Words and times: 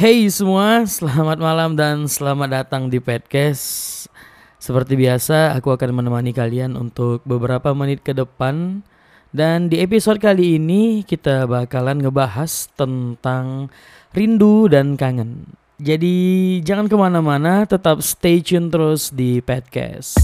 Hey 0.00 0.32
semua, 0.32 0.80
selamat 0.88 1.36
malam 1.36 1.76
dan 1.76 2.08
selamat 2.08 2.48
datang 2.48 2.88
di 2.88 3.04
podcast. 3.04 4.08
Seperti 4.56 4.96
biasa, 4.96 5.52
aku 5.52 5.76
akan 5.76 6.00
menemani 6.00 6.32
kalian 6.32 6.72
untuk 6.72 7.20
beberapa 7.28 7.76
menit 7.76 8.00
ke 8.00 8.16
depan. 8.16 8.80
Dan 9.28 9.68
di 9.68 9.76
episode 9.76 10.16
kali 10.16 10.56
ini 10.56 11.04
kita 11.04 11.44
bakalan 11.44 12.00
ngebahas 12.00 12.72
tentang 12.80 13.68
rindu 14.16 14.72
dan 14.72 14.96
kangen. 14.96 15.52
Jadi 15.76 16.56
jangan 16.64 16.88
ke 16.88 16.96
mana-mana, 16.96 17.68
tetap 17.68 18.00
stay 18.00 18.40
tune 18.40 18.72
terus 18.72 19.12
di 19.12 19.44
podcast. 19.44 20.16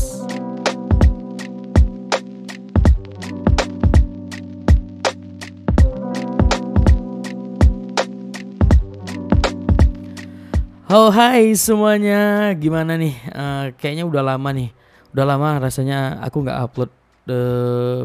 Oh 10.87 11.11
hai 11.11 11.51
semuanya, 11.59 12.55
gimana 12.55 12.95
nih? 12.95 13.19
Uh, 13.35 13.75
kayaknya 13.75 14.07
udah 14.07 14.23
lama 14.23 14.55
nih, 14.55 14.71
udah 15.11 15.25
lama 15.27 15.59
rasanya 15.59 16.23
aku 16.23 16.47
nggak 16.47 16.63
upload 16.63 16.95
the 17.27 17.43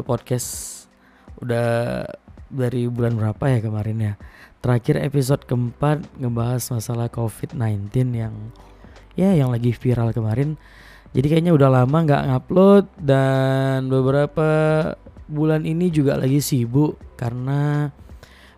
podcast. 0.02 0.90
Udah 1.38 2.02
dari 2.50 2.90
bulan 2.90 3.14
berapa 3.14 3.54
ya 3.54 3.62
kemarin 3.62 4.02
ya? 4.02 4.12
Terakhir 4.58 4.98
episode 4.98 5.46
keempat 5.46 6.02
ngebahas 6.18 6.58
masalah 6.74 7.06
COVID-19 7.06 8.18
yang 8.18 8.34
ya 9.14 9.30
yang 9.30 9.54
lagi 9.54 9.70
viral 9.70 10.10
kemarin. 10.10 10.58
Jadi 11.14 11.38
kayaknya 11.38 11.54
udah 11.54 11.70
lama 11.70 12.02
nggak 12.02 12.34
ngupload 12.34 12.90
dan 12.98 13.86
beberapa 13.86 14.50
bulan 15.30 15.62
ini 15.70 15.86
juga 15.86 16.18
lagi 16.18 16.42
sibuk 16.42 16.98
karena 17.14 17.94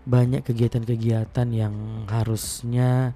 banyak 0.08 0.40
kegiatan-kegiatan 0.48 1.48
yang 1.52 2.08
harusnya 2.08 3.12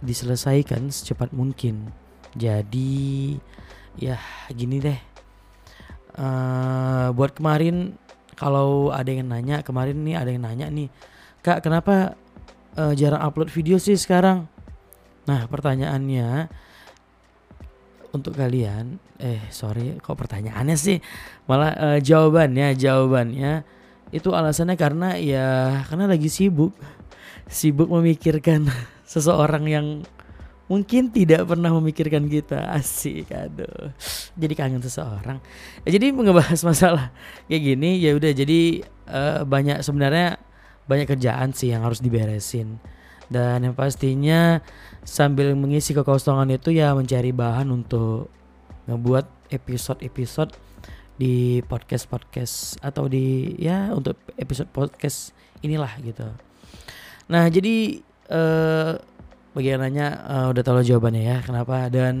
diselesaikan 0.00 0.88
secepat 0.88 1.32
mungkin. 1.32 1.92
Jadi 2.36 3.36
ya 3.96 4.18
gini 4.52 4.80
deh. 4.80 5.00
Uh, 6.20 7.14
buat 7.14 7.32
kemarin 7.32 7.96
kalau 8.34 8.90
ada 8.90 9.08
yang 9.08 9.30
nanya 9.30 9.62
kemarin 9.62 10.02
nih 10.02 10.16
ada 10.18 10.30
yang 10.34 10.42
nanya 10.42 10.66
nih 10.68 10.90
kak 11.40 11.62
kenapa 11.62 12.18
uh, 12.74 12.92
jarang 12.98 13.22
upload 13.22 13.48
video 13.52 13.78
sih 13.78 13.94
sekarang? 13.94 14.50
Nah 15.28 15.46
pertanyaannya 15.46 16.50
untuk 18.10 18.34
kalian 18.34 18.98
eh 19.22 19.38
sorry 19.54 19.98
kok 20.02 20.18
pertanyaannya 20.18 20.76
sih 20.76 20.98
malah 21.46 21.72
uh, 21.78 21.98
jawabannya 22.02 22.74
jawabannya 22.74 23.62
itu 24.10 24.28
alasannya 24.34 24.74
karena 24.74 25.14
ya 25.20 25.46
karena 25.86 26.10
lagi 26.10 26.26
sibuk 26.26 26.74
sibuk 27.46 27.86
memikirkan 27.86 28.66
seseorang 29.10 29.66
yang 29.66 29.86
mungkin 30.70 31.10
tidak 31.10 31.50
pernah 31.50 31.74
memikirkan 31.74 32.30
kita. 32.30 32.70
Asik 32.78 33.34
aduh. 33.34 33.90
Jadi 34.38 34.54
kangen 34.54 34.78
seseorang. 34.78 35.42
Ya, 35.82 35.98
jadi 35.98 36.14
ngebahas 36.14 36.62
masalah 36.62 37.10
kayak 37.50 37.74
gini 37.74 37.98
ya 37.98 38.14
udah. 38.14 38.30
Jadi 38.30 38.86
uh, 39.10 39.42
banyak 39.42 39.82
sebenarnya 39.82 40.38
banyak 40.86 41.10
kerjaan 41.10 41.50
sih 41.50 41.74
yang 41.74 41.82
harus 41.82 41.98
diberesin. 41.98 42.78
Dan 43.26 43.66
yang 43.66 43.74
pastinya 43.74 44.62
sambil 45.02 45.54
mengisi 45.58 45.90
kekosongan 45.90 46.54
itu 46.54 46.70
ya 46.70 46.94
mencari 46.94 47.34
bahan 47.34 47.66
untuk 47.70 48.30
ngebuat 48.86 49.54
episode-episode 49.54 50.54
di 51.14 51.62
podcast-podcast 51.66 52.80
atau 52.82 53.06
di 53.10 53.54
ya 53.58 53.90
untuk 53.94 54.18
episode 54.34 54.70
podcast 54.70 55.34
inilah 55.62 55.94
gitu. 56.02 56.26
Nah 57.30 57.46
jadi 57.46 58.02
uh, 58.30 58.96
bagian 59.52 59.82
nanya 59.82 60.22
uh, 60.24 60.46
udah 60.54 60.62
tahu 60.62 60.80
jawabannya 60.86 61.22
ya 61.26 61.36
kenapa? 61.42 61.90
Dan 61.90 62.14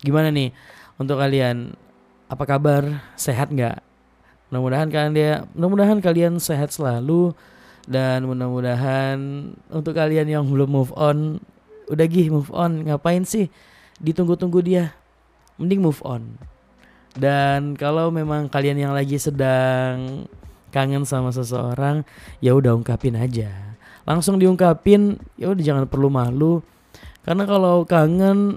gimana 0.00 0.32
nih 0.32 0.50
untuk 0.96 1.20
kalian? 1.20 1.76
Apa 2.28 2.44
kabar? 2.44 3.08
Sehat 3.16 3.48
nggak? 3.52 3.80
Mudah-mudahan 4.48 4.88
kalian 4.88 5.12
dia 5.16 5.32
mudah-mudahan 5.52 5.98
kalian 6.00 6.40
sehat 6.40 6.72
selalu. 6.72 7.36
Dan 7.88 8.28
mudah-mudahan 8.28 9.16
untuk 9.72 9.96
kalian 9.96 10.28
yang 10.28 10.44
belum 10.44 10.68
move 10.68 10.92
on 10.92 11.40
udah 11.88 12.04
gih 12.04 12.28
move 12.28 12.52
on 12.52 12.84
ngapain 12.84 13.24
sih 13.24 13.48
ditunggu-tunggu 13.96 14.60
dia? 14.60 14.92
Mending 15.56 15.80
move 15.80 16.04
on. 16.04 16.36
Dan 17.16 17.80
kalau 17.80 18.12
memang 18.12 18.52
kalian 18.52 18.76
yang 18.76 18.92
lagi 18.92 19.16
sedang 19.16 20.28
kangen 20.68 21.08
sama 21.08 21.32
seseorang 21.32 22.04
ya 22.44 22.52
udah 22.52 22.76
ungkapin 22.76 23.16
aja 23.16 23.67
langsung 24.08 24.40
diungkapin 24.40 25.20
ya 25.36 25.52
udah 25.52 25.60
jangan 25.60 25.84
perlu 25.84 26.08
malu 26.08 26.64
karena 27.28 27.44
kalau 27.44 27.84
kangen 27.84 28.56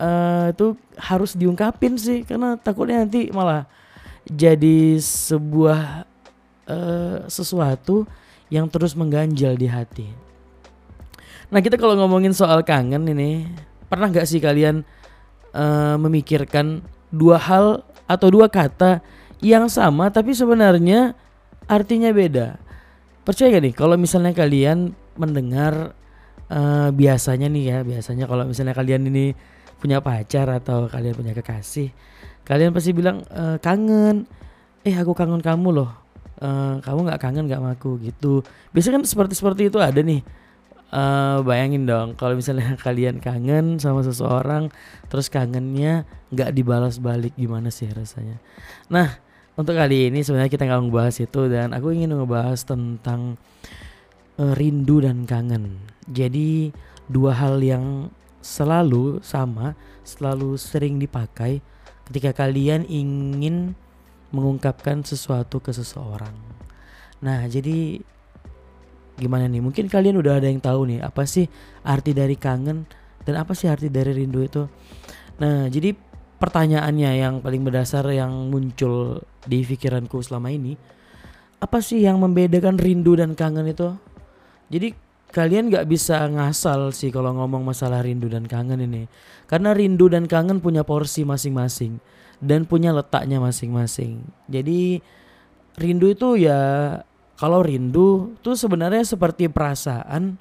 uh, 0.00 0.48
itu 0.48 0.72
harus 0.96 1.36
diungkapin 1.36 2.00
sih 2.00 2.24
karena 2.24 2.56
takutnya 2.56 3.04
nanti 3.04 3.28
malah 3.28 3.68
jadi 4.24 4.96
sebuah 4.96 6.08
uh, 6.64 7.28
sesuatu 7.28 8.08
yang 8.48 8.72
terus 8.72 8.96
mengganjal 8.96 9.52
di 9.52 9.68
hati. 9.68 10.08
Nah 11.52 11.60
kita 11.60 11.76
kalau 11.76 11.94
ngomongin 12.00 12.32
soal 12.32 12.64
kangen 12.64 13.04
ini 13.06 13.44
pernah 13.86 14.08
nggak 14.08 14.24
sih 14.24 14.40
kalian 14.40 14.80
uh, 15.52 16.00
memikirkan 16.00 16.80
dua 17.12 17.36
hal 17.36 17.84
atau 18.08 18.32
dua 18.32 18.48
kata 18.48 19.04
yang 19.44 19.68
sama 19.68 20.08
tapi 20.08 20.32
sebenarnya 20.32 21.12
artinya 21.68 22.10
beda? 22.16 22.65
Percaya 23.26 23.58
gak 23.58 23.64
nih 23.66 23.74
kalau 23.74 23.98
misalnya 23.98 24.30
kalian 24.30 24.94
mendengar 25.18 25.98
uh, 26.46 26.88
biasanya 26.94 27.50
nih 27.50 27.64
ya 27.66 27.78
biasanya 27.82 28.30
kalau 28.30 28.46
misalnya 28.46 28.72
kalian 28.78 29.10
ini 29.10 29.34
punya 29.82 29.98
pacar 29.98 30.46
atau 30.48 30.86
kalian 30.86 31.12
punya 31.18 31.34
kekasih 31.34 31.90
kalian 32.46 32.70
pasti 32.70 32.94
bilang 32.94 33.26
e, 33.26 33.58
kangen. 33.58 34.24
Eh 34.86 34.94
aku 34.94 35.12
kangen 35.18 35.42
kamu 35.42 35.82
loh. 35.82 35.90
Uh, 36.36 36.78
kamu 36.84 37.08
nggak 37.08 37.20
kangen 37.20 37.48
nggak 37.50 37.58
sama 37.58 37.74
aku? 37.74 37.98
Gitu. 37.98 38.44
Biasanya 38.70 39.02
kan 39.02 39.04
seperti 39.08 39.34
seperti 39.34 39.62
itu 39.66 39.82
ada 39.82 39.98
nih. 39.98 40.22
Uh, 40.86 41.42
bayangin 41.42 41.82
dong 41.82 42.14
kalau 42.14 42.38
misalnya 42.38 42.78
kalian 42.86 43.18
kangen 43.18 43.82
sama 43.82 44.06
seseorang 44.06 44.70
terus 45.10 45.26
kangennya 45.26 46.06
nggak 46.30 46.54
dibalas 46.54 47.02
balik 47.02 47.34
gimana 47.34 47.74
sih 47.74 47.90
rasanya? 47.90 48.38
Nah 48.86 49.18
untuk 49.56 49.72
kali 49.72 50.12
ini 50.12 50.20
sebenarnya 50.20 50.52
kita 50.52 50.68
nggak 50.68 50.82
ngebahas 50.84 51.16
itu 51.16 51.40
dan 51.48 51.72
aku 51.72 51.96
ingin 51.96 52.12
ngebahas 52.12 52.60
tentang 52.68 53.40
uh, 54.36 54.52
rindu 54.52 55.00
dan 55.00 55.24
kangen. 55.24 55.80
Jadi 56.06 56.70
dua 57.08 57.32
hal 57.32 57.64
yang 57.64 58.12
selalu 58.44 59.24
sama, 59.24 59.74
selalu 60.04 60.60
sering 60.60 61.00
dipakai 61.00 61.64
ketika 62.06 62.46
kalian 62.46 62.86
ingin 62.86 63.74
mengungkapkan 64.30 65.02
sesuatu 65.02 65.58
ke 65.58 65.74
seseorang. 65.74 66.36
Nah, 67.24 67.48
jadi 67.48 67.98
gimana 69.16 69.48
nih? 69.48 69.64
Mungkin 69.64 69.88
kalian 69.88 70.20
udah 70.20 70.38
ada 70.38 70.46
yang 70.52 70.60
tahu 70.60 70.92
nih 70.92 71.00
apa 71.00 71.24
sih 71.24 71.48
arti 71.82 72.12
dari 72.12 72.36
kangen 72.36 72.84
dan 73.24 73.34
apa 73.40 73.56
sih 73.56 73.66
arti 73.66 73.88
dari 73.88 74.12
rindu 74.12 74.44
itu. 74.44 74.62
Nah, 75.40 75.66
jadi 75.72 75.96
pertanyaannya 76.36 77.10
yang 77.16 77.34
paling 77.40 77.64
berdasar 77.64 78.04
yang 78.12 78.52
muncul 78.52 79.24
di 79.46 79.62
pikiranku 79.62 80.18
selama 80.20 80.50
ini 80.50 80.74
apa 81.56 81.80
sih 81.80 82.04
yang 82.04 82.20
membedakan 82.20 82.76
rindu 82.76 83.16
dan 83.16 83.32
kangen 83.32 83.64
itu? 83.64 83.96
Jadi 84.68 84.92
kalian 85.32 85.72
gak 85.72 85.88
bisa 85.88 86.20
ngasal 86.28 86.92
sih 86.92 87.08
kalau 87.08 87.32
ngomong 87.32 87.64
masalah 87.64 88.04
rindu 88.04 88.28
dan 88.28 88.44
kangen 88.44 88.84
ini. 88.84 89.08
Karena 89.48 89.72
rindu 89.72 90.10
dan 90.12 90.28
kangen 90.28 90.60
punya 90.60 90.84
porsi 90.84 91.24
masing-masing 91.24 91.96
dan 92.44 92.68
punya 92.68 92.92
letaknya 92.92 93.40
masing-masing. 93.40 94.20
Jadi 94.52 95.00
rindu 95.80 96.12
itu 96.12 96.36
ya 96.44 96.60
kalau 97.40 97.64
rindu 97.64 98.36
tuh 98.44 98.56
sebenarnya 98.56 99.04
seperti 99.04 99.48
perasaan 99.48 100.36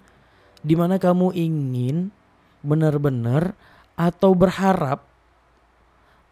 di 0.64 0.76
mana 0.76 1.00
kamu 1.00 1.32
ingin 1.36 2.12
benar-benar 2.66 3.56
atau 3.96 4.36
berharap 4.36 5.06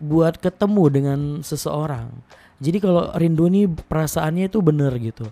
buat 0.03 0.36
ketemu 0.42 0.83
dengan 0.92 1.19
seseorang. 1.39 2.12
Jadi 2.63 2.80
kalau 2.80 3.12
rindu 3.19 3.51
ini 3.51 3.68
perasaannya 3.68 4.48
itu 4.48 4.63
bener 4.63 4.95
gitu. 5.04 5.27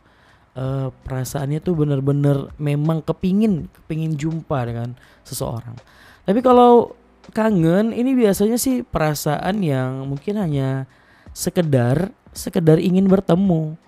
Uh, 0.51 0.91
perasaannya 1.07 1.63
tuh 1.63 1.79
bener-bener 1.79 2.51
memang 2.59 2.99
kepingin 2.99 3.71
kepingin 3.71 4.19
jumpa 4.19 4.67
dengan 4.67 4.99
seseorang. 5.23 5.79
Tapi 6.27 6.43
kalau 6.43 6.91
kangen 7.31 7.95
ini 7.95 8.11
biasanya 8.11 8.59
sih 8.59 8.83
perasaan 8.83 9.63
yang 9.63 10.11
mungkin 10.11 10.35
hanya 10.35 10.91
sekedar 11.31 12.11
sekedar 12.35 12.83
ingin 12.83 13.07
bertemu 13.07 13.79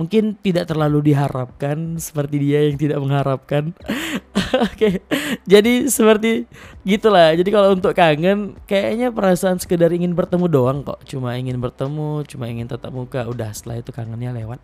mungkin 0.00 0.32
tidak 0.40 0.64
terlalu 0.64 1.12
diharapkan 1.12 2.00
seperti 2.00 2.40
dia 2.40 2.64
yang 2.64 2.80
tidak 2.80 3.04
mengharapkan. 3.04 3.76
Oke. 4.72 5.04
Jadi 5.44 5.92
seperti 5.92 6.48
gitulah. 6.88 7.36
Jadi 7.36 7.52
kalau 7.52 7.76
untuk 7.76 7.92
kangen 7.92 8.56
kayaknya 8.64 9.12
perasaan 9.12 9.60
sekedar 9.60 9.92
ingin 9.92 10.16
bertemu 10.16 10.48
doang 10.48 10.80
kok. 10.80 11.04
Cuma 11.04 11.36
ingin 11.36 11.60
bertemu, 11.60 12.24
cuma 12.24 12.48
ingin 12.48 12.64
tatap 12.64 12.96
muka. 12.96 13.28
Udah 13.28 13.52
setelah 13.52 13.84
itu 13.84 13.92
kangennya 13.92 14.32
lewat. 14.32 14.56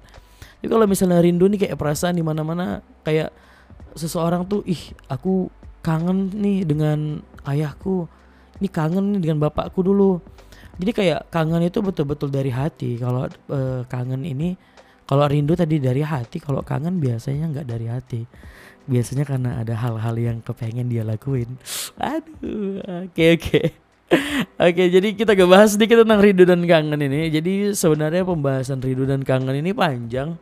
Jadi 0.65 0.73
kalau 0.73 0.89
misalnya 0.89 1.21
rindu 1.21 1.45
nih 1.53 1.69
kayak 1.69 1.77
perasaan 1.77 2.17
di 2.17 2.25
mana-mana 2.25 2.81
kayak 3.05 3.29
seseorang 3.93 4.49
tuh 4.49 4.65
ih 4.65 4.81
aku 5.13 5.53
kangen 5.85 6.33
nih 6.33 6.65
dengan 6.65 7.21
ayahku 7.45 8.09
ini 8.61 8.69
kangen 8.73 9.17
nih 9.17 9.21
dengan 9.21 9.39
bapakku 9.49 9.81
dulu 9.81 10.21
jadi 10.77 10.91
kayak 10.93 11.21
kangen 11.33 11.65
itu 11.65 11.81
betul-betul 11.81 12.29
dari 12.29 12.53
hati 12.53 13.01
kalau 13.01 13.29
uh, 13.49 13.87
kangen 13.89 14.27
ini 14.29 14.57
kalau 15.07 15.25
rindu 15.31 15.55
tadi 15.55 15.81
dari 15.81 16.03
hati 16.03 16.43
kalau 16.43 16.61
kangen 16.61 16.99
biasanya 17.01 17.51
nggak 17.51 17.67
dari 17.67 17.87
hati 17.89 18.23
biasanya 18.87 19.25
karena 19.27 19.51
ada 19.63 19.75
hal-hal 19.75 20.15
yang 20.19 20.39
kepengen 20.43 20.87
dia 20.87 21.03
lakuin 21.03 21.59
aduh 21.99 22.83
oke 23.07 23.25
oke. 23.39 23.63
Oke, 24.57 24.87
jadi 24.87 25.19
kita 25.19 25.35
gak 25.35 25.51
bahas 25.51 25.75
sedikit 25.75 26.07
tentang 26.07 26.23
rindu 26.23 26.47
dan 26.47 26.63
kangen 26.63 27.03
ini. 27.03 27.27
Jadi 27.27 27.75
sebenarnya 27.75 28.23
pembahasan 28.23 28.79
rindu 28.79 29.03
dan 29.03 29.27
kangen 29.27 29.59
ini 29.59 29.75
panjang. 29.75 30.39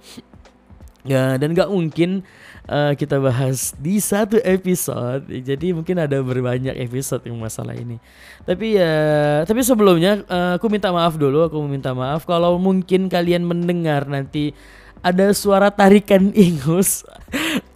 Ya, 1.04 1.36
dan 1.36 1.52
gak 1.52 1.68
mungkin 1.68 2.24
uh, 2.64 2.96
kita 2.96 3.20
bahas 3.20 3.76
di 3.76 4.00
satu 4.00 4.40
episode. 4.40 5.28
Jadi 5.28 5.76
mungkin 5.76 6.00
ada 6.00 6.16
berbanyak 6.24 6.72
episode 6.80 7.20
yang 7.28 7.36
masalah 7.36 7.76
ini. 7.76 8.00
Tapi 8.48 8.80
ya, 8.80 9.44
tapi 9.44 9.60
sebelumnya 9.60 10.24
uh, 10.24 10.56
aku 10.56 10.72
minta 10.72 10.88
maaf 10.88 11.20
dulu. 11.20 11.44
Aku 11.44 11.60
minta 11.68 11.92
maaf 11.92 12.24
kalau 12.24 12.56
mungkin 12.56 13.12
kalian 13.12 13.44
mendengar 13.44 14.08
nanti 14.08 14.56
ada 15.04 15.36
suara 15.36 15.68
tarikan 15.68 16.32
ingus, 16.48 17.04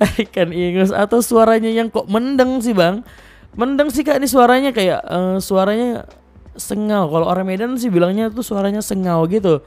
tarikan 0.00 0.48
ingus 0.48 0.88
atau 0.88 1.20
suaranya 1.20 1.69
yang 1.69 1.92
kok 1.92 2.08
mendeng 2.08 2.64
sih 2.64 2.72
bang? 2.72 3.04
Mendeng 3.52 3.92
sih 3.92 4.08
kak 4.08 4.16
ini 4.16 4.28
suaranya 4.28 4.72
kayak 4.72 5.04
uh, 5.04 5.36
suaranya 5.36 6.08
sengau. 6.56 7.12
Kalau 7.12 7.28
orang 7.28 7.44
Medan 7.44 7.76
sih 7.76 7.92
bilangnya 7.92 8.32
tuh 8.32 8.40
suaranya 8.40 8.81
sengau 8.81 9.28
gitu. 9.28 9.60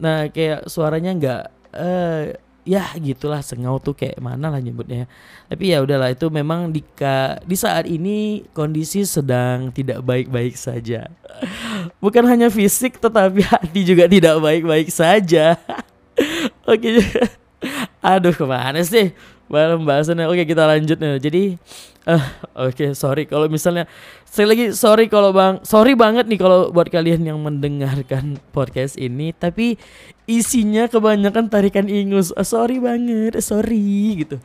Nah 0.00 0.32
kayak 0.32 0.64
suaranya 0.72 1.12
nggak 1.12 1.42
uh, 1.76 2.22
ya 2.66 2.90
gitulah 2.98 3.40
sengau 3.40 3.78
tuh 3.78 3.94
kayak 3.94 4.18
mana 4.18 4.50
lah 4.50 4.58
nyebutnya. 4.58 5.06
Tapi 5.46 5.70
ya 5.70 5.80
udahlah 5.80 6.10
itu 6.10 6.26
memang 6.26 6.74
di 6.74 6.82
di 7.46 7.56
saat 7.56 7.86
ini 7.86 8.42
kondisi 8.50 9.06
sedang 9.06 9.70
tidak 9.70 10.02
baik-baik 10.02 10.58
saja. 10.58 11.06
Bukan 12.02 12.26
hanya 12.26 12.50
fisik 12.50 12.98
tetapi 12.98 13.46
hati 13.46 13.86
juga 13.86 14.10
tidak 14.10 14.42
baik-baik 14.42 14.90
saja. 14.90 15.54
Oke. 16.68 17.00
Aduh 18.02 18.34
ke 18.34 18.44
mana 18.44 18.82
sih 18.82 19.14
pembahasannya 19.46 20.26
oke 20.26 20.42
kita 20.42 20.66
lanjut 20.66 20.98
nih. 20.98 21.18
Jadi 21.22 21.42
uh, 22.10 22.24
oke 22.66 22.92
sorry 22.98 23.24
kalau 23.30 23.46
misalnya 23.46 23.86
saya 24.26 24.52
lagi 24.52 24.74
sorry 24.74 25.06
kalau 25.06 25.30
bang 25.30 25.62
sorry 25.62 25.94
banget 25.94 26.26
nih 26.26 26.38
kalau 26.38 26.74
buat 26.74 26.90
kalian 26.90 27.22
yang 27.24 27.38
mendengarkan 27.40 28.42
podcast 28.50 28.98
ini. 28.98 29.30
Tapi 29.32 29.78
isinya 30.26 30.90
kebanyakan 30.90 31.46
tarikan 31.46 31.86
ingus 31.86 32.34
oh, 32.34 32.46
sorry 32.46 32.82
banget 32.82 33.38
sorry 33.42 34.26
gitu 34.26 34.42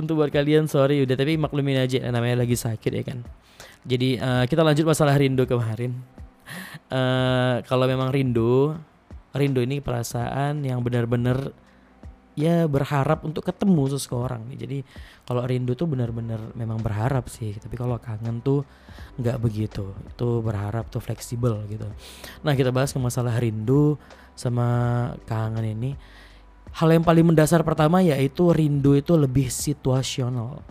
untuk 0.00 0.24
buat 0.24 0.32
kalian 0.32 0.66
sorry 0.66 1.04
udah 1.04 1.14
tapi 1.14 1.36
maklumin 1.36 1.84
aja 1.84 2.00
namanya 2.08 2.42
lagi 2.42 2.56
sakit 2.56 2.92
ya 2.92 3.04
kan 3.04 3.20
jadi 3.84 4.08
uh, 4.18 4.44
kita 4.48 4.64
lanjut 4.64 4.88
masalah 4.88 5.20
rindu 5.20 5.44
kemarin 5.44 5.92
uh, 6.88 7.60
kalau 7.68 7.84
memang 7.84 8.08
rindu 8.08 8.72
rindu 9.36 9.60
ini 9.60 9.84
perasaan 9.84 10.64
yang 10.64 10.80
benar-benar 10.80 11.52
ya 12.38 12.70
berharap 12.70 13.26
untuk 13.26 13.42
ketemu 13.42 13.98
seseorang. 13.98 14.46
Jadi 14.54 14.86
kalau 15.26 15.42
rindu 15.42 15.74
tuh 15.74 15.90
benar-benar 15.90 16.54
memang 16.54 16.78
berharap 16.78 17.26
sih. 17.26 17.58
Tapi 17.58 17.74
kalau 17.74 17.98
kangen 17.98 18.38
tuh 18.38 18.62
nggak 19.18 19.42
begitu. 19.42 19.90
Itu 20.14 20.38
berharap 20.38 20.86
tuh 20.86 21.02
fleksibel 21.02 21.66
gitu. 21.66 21.90
Nah 22.46 22.54
kita 22.54 22.70
bahas 22.70 22.94
ke 22.94 22.98
masalah 23.02 23.34
rindu 23.42 23.98
sama 24.38 24.68
kangen 25.26 25.66
ini. 25.66 25.90
Hal 26.78 26.94
yang 26.94 27.02
paling 27.02 27.26
mendasar 27.26 27.66
pertama 27.66 27.98
yaitu 27.98 28.54
rindu 28.54 28.94
itu 28.94 29.18
lebih 29.18 29.50
situasional. 29.50 30.62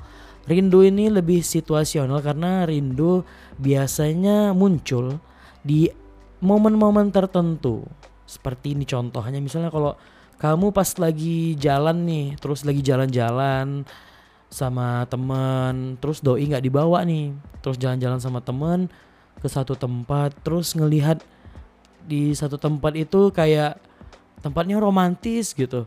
Rindu 0.47 0.87
ini 0.87 1.11
lebih 1.11 1.43
situasional 1.43 2.23
karena 2.23 2.63
rindu 2.63 3.27
biasanya 3.59 4.55
muncul 4.55 5.19
di 5.59 5.91
momen-momen 6.39 7.11
tertentu. 7.11 7.83
Seperti 8.23 8.71
ini 8.71 8.87
contohnya 8.87 9.43
misalnya 9.43 9.67
kalau 9.67 9.99
kamu 10.39 10.71
pas 10.71 10.87
lagi 11.01 11.57
jalan 11.59 12.07
nih 12.07 12.27
terus 12.39 12.63
lagi 12.63 12.79
jalan-jalan 12.79 13.83
sama 14.47 15.03
temen 15.11 15.99
terus 15.99 16.23
doi 16.23 16.47
nggak 16.47 16.63
dibawa 16.63 17.03
nih 17.03 17.35
terus 17.59 17.75
jalan-jalan 17.75 18.21
sama 18.21 18.39
temen 18.39 18.87
ke 19.43 19.47
satu 19.49 19.75
tempat 19.75 20.31
terus 20.45 20.71
ngelihat 20.77 21.19
di 22.07 22.31
satu 22.31 22.55
tempat 22.55 22.95
itu 22.95 23.29
kayak 23.35 23.75
tempatnya 24.39 24.79
romantis 24.79 25.51
gitu. 25.51 25.83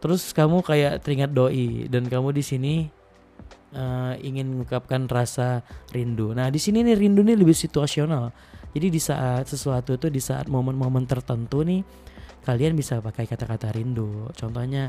Terus 0.00 0.32
kamu 0.32 0.64
kayak 0.64 1.04
teringat 1.04 1.36
doi 1.36 1.84
dan 1.92 2.08
kamu 2.08 2.32
di 2.32 2.40
sini 2.40 2.74
uh, 3.76 4.16
ingin 4.16 4.48
mengungkapkan 4.48 5.04
rasa 5.04 5.60
rindu. 5.92 6.32
Nah 6.32 6.48
di 6.48 6.56
sini 6.56 6.80
nih 6.80 6.96
rindu 6.96 7.20
nih 7.20 7.36
lebih 7.36 7.52
situasional. 7.52 8.32
Jadi 8.72 8.86
di 8.88 9.00
saat 9.02 9.50
sesuatu 9.50 9.98
itu 9.98 10.08
di 10.08 10.22
saat 10.22 10.46
momen-momen 10.48 11.04
tertentu 11.04 11.60
nih 11.66 11.84
kalian 12.48 12.72
bisa 12.72 13.04
pakai 13.04 13.28
kata-kata 13.28 13.76
rindu. 13.76 14.32
Contohnya 14.32 14.88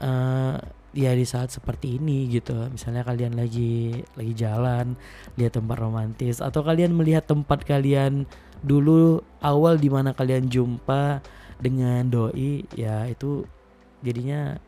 uh, 0.00 0.56
ya 0.96 1.12
di 1.12 1.26
saat 1.28 1.52
seperti 1.52 2.00
ini 2.00 2.30
gitu. 2.32 2.56
Misalnya 2.72 3.04
kalian 3.04 3.36
lagi 3.36 4.00
lagi 4.16 4.34
jalan 4.36 4.96
lihat 5.36 5.60
tempat 5.60 5.76
romantis 5.76 6.40
atau 6.40 6.64
kalian 6.64 6.96
melihat 6.96 7.28
tempat 7.28 7.68
kalian 7.68 8.24
dulu 8.62 9.20
awal 9.42 9.76
di 9.76 9.90
mana 9.90 10.14
kalian 10.14 10.46
jumpa 10.46 11.18
dengan 11.58 12.06
doi 12.06 12.66
ya 12.74 13.06
itu 13.10 13.46
jadinya 14.02 14.58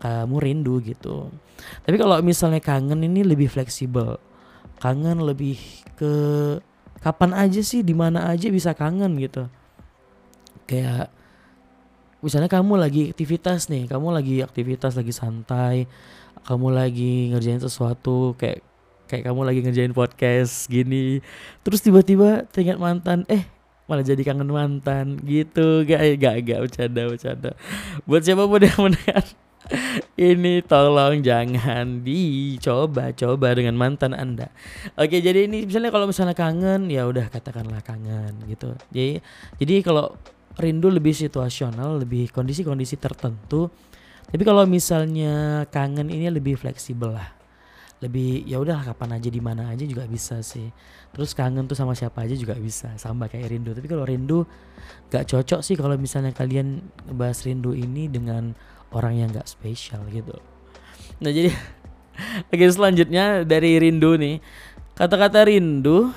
kamu 0.00 0.36
rindu 0.36 0.80
gitu. 0.84 1.32
Tapi 1.84 1.96
kalau 1.96 2.20
misalnya 2.20 2.60
kangen 2.60 3.00
ini 3.00 3.24
lebih 3.24 3.48
fleksibel. 3.48 4.20
Kangen 4.76 5.24
lebih 5.24 5.56
ke 5.96 6.12
kapan 7.00 7.32
aja 7.32 7.64
sih 7.64 7.80
di 7.80 7.96
mana 7.96 8.28
aja 8.28 8.52
bisa 8.52 8.76
kangen 8.76 9.16
gitu. 9.16 9.48
Kayak 10.68 11.08
misalnya 12.20 12.50
kamu 12.52 12.74
lagi 12.80 13.02
aktivitas 13.12 13.68
nih 13.70 13.86
kamu 13.86 14.08
lagi 14.10 14.42
aktivitas 14.42 14.98
lagi 14.98 15.12
santai 15.14 15.86
kamu 16.42 16.74
lagi 16.74 17.30
ngerjain 17.30 17.62
sesuatu 17.62 18.34
kayak 18.34 18.64
kayak 19.06 19.30
kamu 19.30 19.40
lagi 19.46 19.60
ngerjain 19.62 19.94
podcast 19.94 20.66
gini 20.66 21.22
terus 21.62 21.80
tiba-tiba 21.80 22.44
teringat 22.50 22.78
mantan 22.78 23.22
eh 23.30 23.46
malah 23.86 24.02
jadi 24.02 24.18
kangen 24.26 24.50
mantan 24.50 25.16
gitu 25.22 25.86
gak 25.86 26.18
gak 26.18 26.36
gak 26.42 26.58
bercanda 26.66 27.02
bercanda 27.06 27.50
buat 28.02 28.22
siapa 28.26 28.44
pun 28.50 28.60
yang 28.60 28.80
mendengar 28.82 29.24
ini 30.30 30.62
tolong 30.62 31.22
jangan 31.22 32.02
dicoba 32.02 33.14
coba 33.14 33.48
dengan 33.54 33.78
mantan 33.78 34.14
anda 34.14 34.50
oke 34.98 35.14
jadi 35.14 35.46
ini 35.46 35.70
misalnya 35.70 35.94
kalau 35.94 36.10
misalnya 36.10 36.34
kangen 36.34 36.90
ya 36.90 37.06
udah 37.06 37.30
katakanlah 37.30 37.78
kangen 37.86 38.42
gitu 38.50 38.74
jadi 38.90 39.22
jadi 39.62 39.74
kalau 39.86 40.14
rindu 40.56 40.88
lebih 40.88 41.12
situasional, 41.12 42.00
lebih 42.00 42.32
kondisi-kondisi 42.32 42.96
tertentu. 42.96 43.68
Tapi 44.26 44.42
kalau 44.42 44.66
misalnya 44.66 45.64
kangen 45.70 46.10
ini 46.10 46.32
lebih 46.32 46.58
fleksibel 46.58 47.14
lah. 47.14 47.30
Lebih 48.04 48.44
ya 48.44 48.60
udah 48.60 48.84
kapan 48.84 49.16
aja 49.16 49.28
di 49.32 49.40
mana 49.40 49.72
aja 49.72 49.84
juga 49.88 50.04
bisa 50.04 50.40
sih. 50.44 50.68
Terus 51.16 51.32
kangen 51.32 51.64
tuh 51.64 51.76
sama 51.76 51.96
siapa 51.96 52.24
aja 52.24 52.36
juga 52.36 52.52
bisa, 52.56 52.92
sama 53.00 53.26
kayak 53.26 53.52
rindu. 53.56 53.72
Tapi 53.72 53.88
kalau 53.88 54.04
rindu 54.04 54.44
gak 55.08 55.24
cocok 55.28 55.60
sih 55.64 55.74
kalau 55.74 55.96
misalnya 55.96 56.36
kalian 56.36 56.84
bahas 57.16 57.40
rindu 57.46 57.72
ini 57.72 58.08
dengan 58.12 58.52
orang 58.92 59.16
yang 59.16 59.28
gak 59.32 59.48
spesial 59.48 60.04
gitu. 60.12 60.36
Nah 61.24 61.32
jadi 61.32 61.52
Oke 62.52 62.64
selanjutnya 62.72 63.44
dari 63.44 63.76
rindu 63.76 64.16
nih 64.16 64.40
Kata-kata 64.96 65.44
rindu 65.44 66.08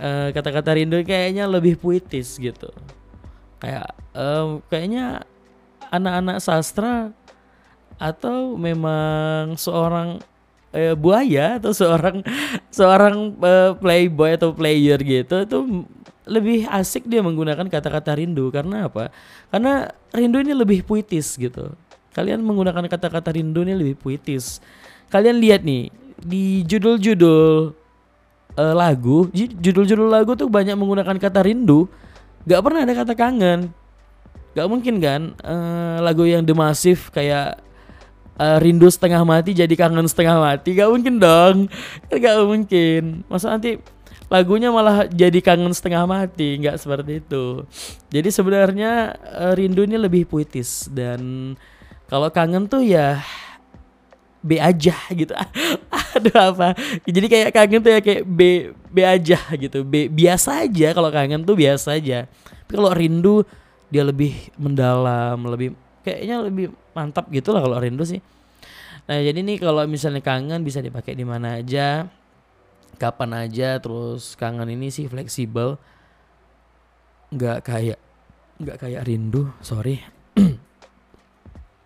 eh, 0.00 0.32
Kata-kata 0.32 0.72
uh, 0.72 0.76
rindu 0.80 0.96
kayaknya 1.04 1.44
lebih 1.44 1.76
puitis 1.76 2.40
gitu 2.40 2.72
kayak 3.62 3.94
um, 4.18 4.58
kayaknya 4.66 5.22
anak-anak 5.94 6.42
sastra 6.42 7.14
atau 7.94 8.58
memang 8.58 9.54
seorang 9.54 10.18
eh, 10.72 10.94
buaya 10.96 11.60
atau 11.60 11.70
seorang 11.70 12.24
seorang 12.68 13.36
uh, 13.38 13.72
playboy 13.78 14.34
atau 14.36 14.50
player 14.56 14.98
gitu 15.00 15.44
itu 15.44 15.58
lebih 16.24 16.66
asik 16.70 17.06
dia 17.06 17.20
menggunakan 17.20 17.66
kata-kata 17.66 18.18
rindu 18.18 18.48
karena 18.48 18.86
apa? 18.86 19.10
Karena 19.50 19.90
rindu 20.14 20.38
ini 20.40 20.54
lebih 20.54 20.86
puitis 20.86 21.34
gitu. 21.34 21.74
Kalian 22.14 22.44
menggunakan 22.44 22.86
kata-kata 22.86 23.34
rindu 23.34 23.66
ini 23.66 23.74
lebih 23.74 23.98
puitis. 23.98 24.62
Kalian 25.10 25.42
lihat 25.42 25.66
nih 25.66 25.90
di 26.22 26.62
judul-judul 26.62 27.74
uh, 28.54 28.74
lagu, 28.74 29.26
judul-judul 29.34 30.08
lagu 30.08 30.38
tuh 30.38 30.46
banyak 30.46 30.78
menggunakan 30.78 31.18
kata 31.18 31.42
rindu 31.42 31.90
Gak 32.42 32.62
pernah 32.62 32.82
ada 32.82 32.94
kata 32.94 33.14
kangen. 33.14 33.70
Gak 34.52 34.68
mungkin 34.68 34.98
kan 34.98 35.32
uh, 35.46 36.02
lagu 36.02 36.26
yang 36.26 36.44
The 36.44 36.52
Massive 36.52 37.08
kayak 37.14 37.62
uh, 38.38 38.58
rindu 38.60 38.88
setengah 38.88 39.20
mati 39.26 39.52
jadi 39.52 39.72
kangen 39.74 40.06
setengah 40.08 40.38
mati. 40.38 40.76
Gak 40.76 40.88
mungkin 40.88 41.20
dong. 41.20 41.56
Gak 42.08 42.36
mungkin. 42.44 43.26
Masa 43.26 43.56
nanti 43.56 43.80
lagunya 44.32 44.72
malah 44.72 45.08
jadi 45.08 45.38
kangen 45.40 45.72
setengah 45.72 46.04
mati. 46.08 46.60
Gak 46.60 46.80
seperti 46.80 47.20
itu. 47.24 47.66
Jadi 48.12 48.28
sebenarnya 48.28 49.16
uh, 49.32 49.52
rindu 49.52 49.84
ini 49.84 49.96
lebih 49.98 50.28
puitis 50.28 50.88
dan 50.92 51.54
kalau 52.08 52.28
kangen 52.28 52.68
tuh 52.68 52.84
ya 52.84 53.24
B 54.42 54.58
aja 54.58 54.98
gitu 55.14 55.32
aduh 56.18 56.36
apa 56.52 56.74
jadi 57.06 57.26
kayak 57.30 57.50
kangen 57.54 57.80
tuh 57.80 57.94
ya 57.94 58.00
kayak 58.02 58.26
B 58.26 58.40
B 58.90 58.96
aja 59.06 59.38
gitu 59.54 59.86
B 59.86 60.10
biasa 60.10 60.66
aja 60.66 60.90
kalau 60.92 61.08
kangen 61.14 61.46
tuh 61.46 61.54
biasa 61.54 61.94
aja 61.94 62.26
tapi 62.66 62.72
kalau 62.74 62.90
rindu 62.90 63.46
dia 63.86 64.02
lebih 64.02 64.34
mendalam 64.58 65.38
lebih 65.46 65.78
kayaknya 66.02 66.42
lebih 66.42 66.74
mantap 66.92 67.28
gitu 67.32 67.52
lah 67.52 67.64
kalau 67.64 67.76
rindu 67.80 68.04
sih. 68.04 68.20
Nah 69.08 69.18
jadi 69.18 69.38
nih 69.42 69.58
kalau 69.58 69.82
misalnya 69.84 70.22
kangen 70.22 70.62
bisa 70.62 70.78
dipakai 70.78 71.18
di 71.18 71.26
mana 71.26 71.58
aja 71.58 72.06
kapan 73.00 73.48
aja 73.48 73.82
terus 73.82 74.38
kangen 74.38 74.70
ini 74.70 74.88
sih 74.92 75.10
fleksibel. 75.10 75.76
Nggak 77.32 77.58
kayak 77.66 77.98
nggak 78.62 78.76
kayak 78.78 79.02
rindu 79.04 79.50
sorry. 79.64 80.00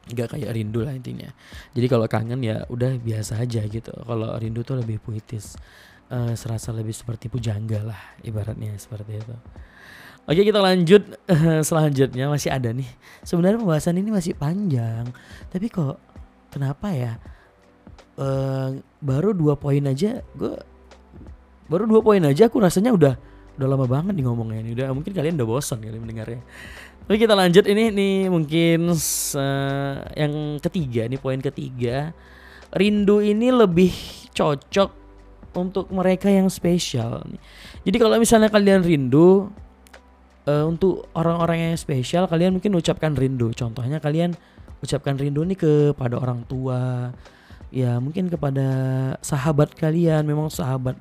Nggak 0.07 0.39
kayak 0.39 0.55
rindu 0.55 0.87
lah 0.87 0.95
intinya. 0.95 1.27
Jadi 1.75 1.87
kalau 1.91 2.07
kangen 2.07 2.39
ya 2.39 2.63
udah 2.71 2.95
biasa 2.95 3.43
aja 3.43 3.67
gitu. 3.67 3.91
Kalau 3.91 4.39
rindu 4.39 4.63
tuh 4.63 4.79
lebih 4.79 5.03
puitis. 5.03 5.59
Uh, 6.07 6.31
serasa 6.39 6.71
lebih 6.71 6.95
seperti 6.95 7.27
pujangga 7.27 7.83
lah 7.83 7.99
ibaratnya 8.23 8.79
seperti 8.79 9.19
itu 9.19 9.35
oke 10.27 10.43
kita 10.43 10.61
lanjut. 10.61 11.03
Selanjutnya 11.69 12.27
masih 12.29 12.51
ada 12.53 12.71
nih. 12.71 12.89
Sebenarnya 13.23 13.59
pembahasan 13.63 13.97
ini 13.97 14.11
masih 14.13 14.35
panjang. 14.37 15.09
Tapi 15.51 15.67
kok 15.71 15.97
kenapa 16.53 16.93
ya? 16.93 17.13
Uh, 18.17 18.81
baru 19.05 19.37
dua 19.37 19.61
poin 19.61 19.85
aja 19.85 20.25
gue 20.41 20.57
baru 21.69 21.85
dua 21.85 22.01
poin 22.01 22.25
aja 22.25 22.49
aku 22.49 22.65
rasanya 22.65 22.97
udah 22.97 23.13
udah 23.61 23.69
lama 23.69 23.85
banget 23.89 24.13
nih 24.17 24.25
ngomongnya 24.25 24.59
ini. 24.61 24.71
Udah 24.77 24.93
mungkin 24.93 25.13
kalian 25.17 25.37
udah 25.41 25.49
bosan 25.49 25.81
kali 25.81 25.97
mendengarnya. 25.97 26.45
Oke 27.07 27.23
kita 27.23 27.39
lanjut 27.39 27.65
ini 27.71 27.95
nih 27.95 28.17
mungkin 28.27 28.93
uh, 28.93 29.95
yang 30.19 30.59
ketiga 30.61 31.09
nih 31.09 31.21
poin 31.21 31.41
ketiga. 31.41 32.13
Rindu 32.75 33.23
ini 33.23 33.55
lebih 33.55 33.95
cocok 34.35 34.91
untuk 35.57 35.89
mereka 35.89 36.29
yang 36.29 36.53
spesial. 36.53 37.25
Jadi 37.87 37.97
kalau 37.97 38.21
misalnya 38.21 38.53
kalian 38.53 38.85
rindu 38.85 39.49
uh, 40.47 40.65
untuk 40.65 41.11
orang-orang 41.13 41.71
yang 41.71 41.75
spesial 41.77 42.25
kalian 42.31 42.57
mungkin 42.57 42.73
ucapkan 42.79 43.13
rindu. 43.13 43.53
Contohnya 43.53 43.99
kalian 43.99 44.33
ucapkan 44.81 45.19
rindu 45.19 45.43
nih 45.43 45.59
kepada 45.59 46.17
orang 46.17 46.47
tua, 46.47 47.11
ya 47.75 47.99
mungkin 47.99 48.31
kepada 48.31 48.67
sahabat 49.21 49.75
kalian. 49.75 50.25
Memang 50.25 50.49
sahabat 50.49 50.97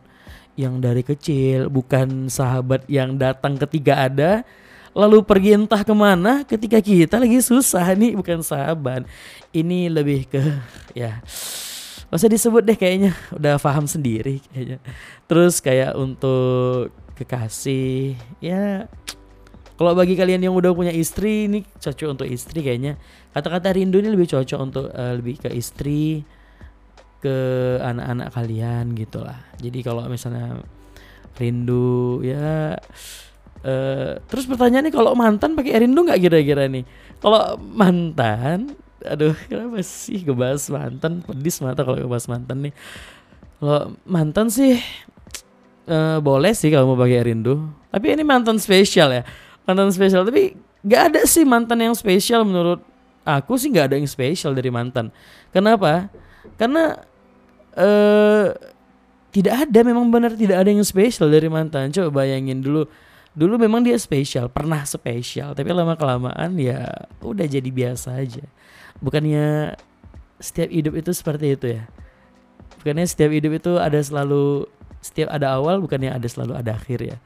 yang 0.60 0.82
dari 0.82 1.06
kecil 1.06 1.68
bukan 1.70 2.28
sahabat 2.32 2.88
yang 2.88 3.20
datang 3.20 3.60
ketika 3.60 4.08
ada 4.08 4.32
lalu 4.96 5.20
pergi 5.20 5.60
entah 5.60 5.84
ke 5.84 5.92
mana 5.92 6.48
ketika 6.48 6.80
kita 6.80 7.20
lagi 7.20 7.44
susah 7.44 7.94
nih 7.94 8.16
bukan 8.16 8.40
sahabat. 8.40 9.04
Ini 9.52 9.92
lebih 9.92 10.28
ke 10.32 10.42
ya 10.96 11.20
masa 12.08 12.32
disebut 12.32 12.64
deh 12.64 12.80
kayaknya. 12.80 13.12
Udah 13.36 13.60
paham 13.60 13.84
sendiri 13.84 14.40
kayaknya. 14.50 14.80
Terus 15.28 15.60
kayak 15.60 16.00
untuk 16.00 16.96
kekasih 17.20 18.16
ya 18.40 18.88
kalau 19.76 19.92
bagi 19.92 20.16
kalian 20.16 20.44
yang 20.44 20.56
udah 20.56 20.72
punya 20.72 20.92
istri 20.92 21.52
ini 21.52 21.64
cocok 21.80 22.08
untuk 22.16 22.28
istri 22.28 22.64
kayaknya 22.64 22.96
kata-kata 23.36 23.76
rindu 23.76 24.00
ini 24.00 24.10
lebih 24.12 24.32
cocok 24.32 24.60
untuk 24.60 24.86
uh, 24.92 25.14
lebih 25.16 25.40
ke 25.44 25.50
istri 25.52 26.24
ke 27.20 27.36
anak-anak 27.82 28.32
kalian 28.32 28.96
gitulah 28.96 29.40
jadi 29.60 29.80
kalau 29.84 30.08
misalnya 30.08 30.60
rindu 31.40 32.24
ya 32.24 32.80
Uh, 33.66 34.22
terus 34.30 34.46
pertanyaannya 34.46 34.94
kalau 34.94 35.18
mantan 35.18 35.58
pakai 35.58 35.82
rindu 35.82 36.06
nggak 36.06 36.22
kira-kira 36.22 36.70
nih? 36.70 36.86
Kalau 37.18 37.58
mantan, 37.58 38.78
aduh 39.02 39.34
kenapa 39.50 39.82
sih 39.82 40.22
ngebahas 40.22 40.70
mantan 40.70 41.26
pedis 41.26 41.66
mata 41.66 41.82
kalau 41.82 41.98
ngebahas 41.98 42.30
mantan 42.30 42.70
nih. 42.70 42.74
Kalau 43.58 43.98
mantan 44.06 44.54
sih 44.54 44.78
uh, 45.90 46.22
boleh 46.22 46.54
sih 46.54 46.70
kalau 46.70 46.94
mau 46.94 47.00
pakai 47.02 47.26
rindu. 47.26 47.66
Tapi 47.90 48.14
ini 48.14 48.22
mantan 48.22 48.62
spesial 48.62 49.10
ya, 49.10 49.26
mantan 49.66 49.92
spesial. 49.92 50.24
Tapi 50.26 50.56
nggak 50.86 51.02
ada 51.12 51.22
sih 51.26 51.44
mantan 51.44 51.82
yang 51.82 51.96
spesial 51.98 52.46
menurut 52.46 52.82
aku 53.26 53.58
sih 53.58 53.74
nggak 53.74 53.94
ada 53.94 53.96
yang 53.98 54.10
spesial 54.10 54.54
dari 54.54 54.70
mantan. 54.70 55.10
Kenapa? 55.50 56.10
Karena 56.56 56.98
uh, 57.76 58.48
tidak 59.36 59.68
ada 59.68 59.80
memang 59.84 60.08
benar 60.08 60.38
tidak 60.38 60.64
ada 60.64 60.70
yang 60.72 60.86
spesial 60.86 61.28
dari 61.28 61.50
mantan. 61.52 61.92
Coba 61.92 62.24
bayangin 62.24 62.62
dulu 62.62 62.88
dulu 63.36 63.60
memang 63.60 63.84
dia 63.84 64.00
spesial 64.00 64.48
pernah 64.48 64.88
spesial 64.88 65.52
tapi 65.52 65.68
lama 65.76 66.00
kelamaan 66.00 66.56
ya 66.56 66.88
udah 67.20 67.44
jadi 67.44 67.68
biasa 67.68 68.16
aja 68.24 68.48
bukannya 69.04 69.76
setiap 70.40 70.72
hidup 70.72 70.96
itu 70.96 71.12
seperti 71.12 71.60
itu 71.60 71.68
ya 71.76 71.84
bukannya 72.80 73.04
setiap 73.04 73.36
hidup 73.36 73.60
itu 73.60 73.76
ada 73.76 74.00
selalu 74.00 74.72
setiap 75.04 75.36
ada 75.36 75.60
awal 75.60 75.84
bukannya 75.84 76.16
ada 76.16 76.28
selalu 76.32 76.56
ada 76.56 76.80
akhir 76.80 77.00
ya 77.04 77.18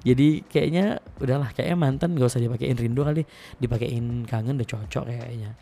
jadi 0.00 0.42
kayaknya 0.48 0.84
udahlah 1.20 1.52
kayaknya 1.52 1.76
mantan 1.76 2.16
gak 2.16 2.28
usah 2.28 2.40
dipakein 2.40 2.76
rindu 2.76 3.04
kali 3.04 3.22
dipakein 3.60 4.24
kangen 4.24 4.56
udah 4.56 4.68
cocok 4.68 5.04
kayaknya 5.08 5.56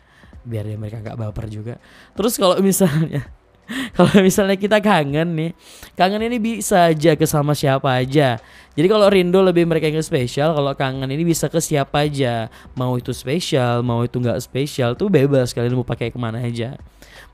biar 0.47 0.63
ya 0.65 0.77
mereka 0.79 1.03
nggak 1.03 1.19
baper 1.19 1.45
juga 1.51 1.75
terus 2.15 2.39
kalau 2.39 2.55
misalnya 2.63 3.27
kalau 3.97 4.09
misalnya 4.21 4.57
kita 4.57 4.81
kangen 4.81 5.37
nih, 5.37 5.51
kangen 5.93 6.25
ini 6.25 6.41
bisa 6.41 6.89
aja 6.89 7.13
ke 7.13 7.25
sama 7.29 7.53
siapa 7.53 8.01
aja. 8.01 8.41
Jadi 8.73 8.87
kalau 8.89 9.07
rindu 9.11 9.39
lebih 9.45 9.69
mereka 9.69 9.85
yang 9.89 10.01
spesial, 10.01 10.57
kalau 10.57 10.73
kangen 10.73 11.09
ini 11.09 11.21
bisa 11.21 11.51
ke 11.51 11.61
siapa 11.61 12.05
aja. 12.05 12.49
Mau 12.73 12.97
itu 12.97 13.13
spesial, 13.13 13.85
mau 13.85 14.01
itu 14.01 14.17
nggak 14.17 14.41
spesial, 14.41 14.97
tuh 14.97 15.11
bebas 15.11 15.53
kalian 15.53 15.77
mau 15.77 15.85
pakai 15.85 16.09
ke 16.09 16.17
mana 16.17 16.41
aja. 16.41 16.77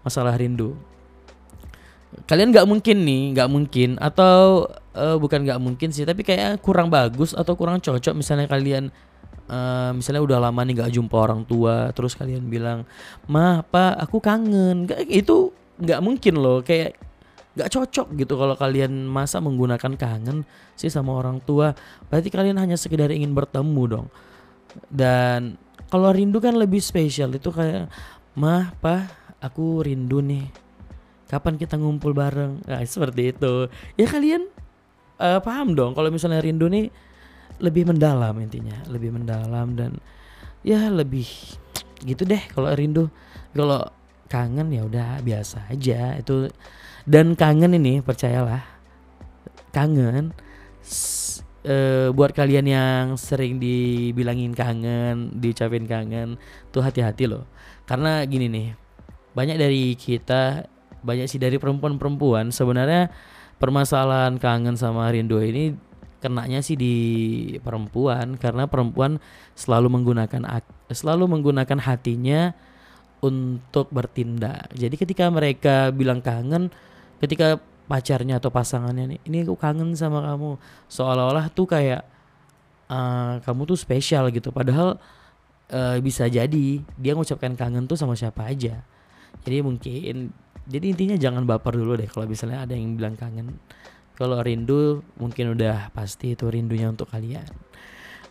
Masalah 0.04 0.36
rindu. 0.36 0.76
Kalian 2.24 2.56
nggak 2.56 2.68
mungkin 2.68 2.98
nih, 3.04 3.24
nggak 3.36 3.50
mungkin. 3.52 3.90
Atau 4.00 4.72
uh, 4.96 5.18
bukan 5.20 5.44
nggak 5.44 5.60
mungkin 5.60 5.92
sih, 5.92 6.08
tapi 6.08 6.24
kayak 6.24 6.64
kurang 6.64 6.88
bagus 6.88 7.36
atau 7.36 7.54
kurang 7.60 7.84
cocok. 7.84 8.16
Misalnya 8.16 8.48
kalian 8.48 8.90
Uh, 9.46 9.94
misalnya 9.94 10.26
udah 10.26 10.40
lama 10.42 10.58
nih 10.66 10.74
gak 10.74 10.98
jumpa 10.98 11.14
orang 11.22 11.46
tua 11.46 11.94
terus 11.94 12.18
kalian 12.18 12.50
bilang 12.50 12.82
mah 13.30 13.62
apa 13.62 13.94
aku 13.94 14.18
kangen. 14.18 14.90
Gak, 14.90 15.06
itu 15.06 15.54
nggak 15.78 16.02
mungkin 16.02 16.42
loh. 16.42 16.66
Kayak 16.66 16.98
nggak 17.54 17.70
cocok 17.70 18.08
gitu 18.18 18.34
kalau 18.42 18.58
kalian 18.58 19.06
masa 19.06 19.38
menggunakan 19.38 19.94
kangen 20.02 20.50
sih 20.74 20.90
sama 20.90 21.14
orang 21.14 21.46
tua. 21.46 21.78
Berarti 22.10 22.34
kalian 22.34 22.58
hanya 22.58 22.74
sekedar 22.74 23.14
ingin 23.14 23.38
bertemu 23.38 23.84
dong. 23.86 24.08
Dan 24.90 25.62
kalau 25.94 26.10
rindu 26.10 26.42
kan 26.42 26.58
lebih 26.58 26.82
spesial. 26.82 27.30
Itu 27.30 27.54
kayak 27.54 27.86
mah 28.34 28.74
pa 28.82 29.14
aku 29.46 29.86
rindu 29.86 30.26
nih 30.26 30.65
kapan 31.36 31.60
kita 31.60 31.76
ngumpul 31.76 32.16
bareng? 32.16 32.64
Nah, 32.64 32.80
seperti 32.88 33.36
itu. 33.36 33.68
Ya 34.00 34.08
kalian 34.08 34.48
uh, 35.20 35.44
paham 35.44 35.76
dong 35.76 35.92
kalau 35.92 36.08
misalnya 36.08 36.40
rindu 36.40 36.72
nih 36.72 36.88
lebih 37.56 37.88
mendalam 37.88 38.36
intinya 38.44 38.84
lebih 38.92 39.16
mendalam 39.16 39.80
dan 39.80 39.96
ya 40.60 40.92
lebih 40.92 41.28
gitu 42.08 42.24
deh 42.24 42.40
kalau 42.56 42.72
rindu. 42.72 43.12
Kalau 43.52 43.88
kangen 44.32 44.72
ya 44.72 44.88
udah 44.88 45.20
biasa 45.20 45.68
aja 45.72 46.16
itu. 46.16 46.48
Dan 47.06 47.38
kangen 47.38 47.78
ini 47.78 48.02
percayalah 48.02 48.66
kangen 49.70 50.34
uh, 51.68 52.10
buat 52.16 52.32
kalian 52.34 52.66
yang 52.66 53.06
sering 53.20 53.62
dibilangin 53.62 54.56
kangen 54.58 55.36
diucapin 55.38 55.86
kangen 55.86 56.40
tuh 56.74 56.82
hati-hati 56.82 57.30
loh. 57.30 57.46
Karena 57.86 58.26
gini 58.26 58.50
nih 58.50 58.68
banyak 59.36 59.58
dari 59.60 59.94
kita 60.00 60.75
banyak 61.06 61.30
sih 61.30 61.38
dari 61.38 61.62
perempuan-perempuan 61.62 62.50
sebenarnya 62.50 63.14
permasalahan 63.62 64.42
kangen 64.42 64.76
sama 64.76 65.08
rindu 65.14 65.38
ini 65.40 65.78
kenanya 66.20 66.66
sih 66.66 66.74
di 66.74 66.96
perempuan 67.62 68.36
karena 68.42 68.66
perempuan 68.66 69.22
selalu 69.54 69.94
menggunakan 69.94 70.42
selalu 70.90 71.30
menggunakan 71.30 71.78
hatinya 71.78 72.58
untuk 73.22 73.90
bertindak. 73.94 74.70
Jadi 74.74 74.96
ketika 74.98 75.30
mereka 75.30 75.90
bilang 75.94 76.22
kangen, 76.22 76.74
ketika 77.22 77.62
pacarnya 77.86 78.42
atau 78.42 78.50
pasangannya 78.50 79.16
nih, 79.16 79.20
ini 79.30 79.38
aku 79.46 79.58
kangen 79.58 79.94
sama 79.94 80.26
kamu, 80.26 80.58
seolah-olah 80.90 81.50
tuh 81.54 81.70
kayak 81.70 82.06
uh, 82.90 83.42
kamu 83.42 83.62
tuh 83.70 83.78
spesial 83.78 84.30
gitu. 84.34 84.50
Padahal 84.54 84.98
uh, 85.74 85.98
bisa 86.02 86.26
jadi 86.30 86.82
dia 86.82 87.14
ngucapkan 87.14 87.54
kangen 87.54 87.86
tuh 87.90 87.98
sama 87.98 88.18
siapa 88.18 88.46
aja. 88.46 88.82
Jadi 89.46 89.58
mungkin, 89.62 90.34
jadi 90.66 90.86
intinya 90.90 91.18
jangan 91.18 91.46
baper 91.46 91.78
dulu 91.78 91.94
deh 91.94 92.10
kalau 92.10 92.26
misalnya 92.26 92.66
ada 92.66 92.74
yang 92.74 92.98
bilang 92.98 93.14
kangen. 93.14 93.58
Kalau 94.16 94.40
rindu 94.40 95.04
mungkin 95.20 95.54
udah 95.54 95.92
pasti 95.92 96.34
itu 96.34 96.48
rindunya 96.48 96.88
untuk 96.88 97.12
kalian. 97.12 97.46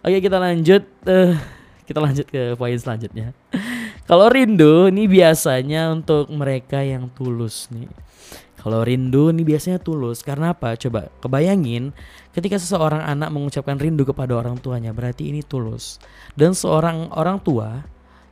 Oke 0.00 0.18
kita 0.18 0.40
lanjut, 0.40 0.82
uh, 1.06 1.36
kita 1.84 1.98
lanjut 2.00 2.26
ke 2.26 2.56
poin 2.56 2.76
selanjutnya. 2.76 3.36
Kalau 4.04 4.28
rindu 4.28 4.92
ini 4.92 5.08
biasanya 5.08 5.88
untuk 5.92 6.28
mereka 6.28 6.84
yang 6.84 7.08
tulus 7.12 7.72
nih. 7.72 7.88
Kalau 8.60 8.80
rindu 8.80 9.28
ini 9.28 9.44
biasanya 9.44 9.76
tulus 9.76 10.24
karena 10.24 10.56
apa? 10.56 10.72
Coba 10.80 11.12
kebayangin 11.20 11.92
ketika 12.32 12.56
seseorang 12.56 13.04
anak 13.04 13.28
mengucapkan 13.28 13.76
rindu 13.76 14.08
kepada 14.08 14.40
orang 14.40 14.56
tuanya 14.56 14.92
berarti 14.92 15.28
ini 15.28 15.44
tulus. 15.44 16.00
Dan 16.32 16.56
seorang 16.56 17.12
orang 17.12 17.40
tua 17.44 17.84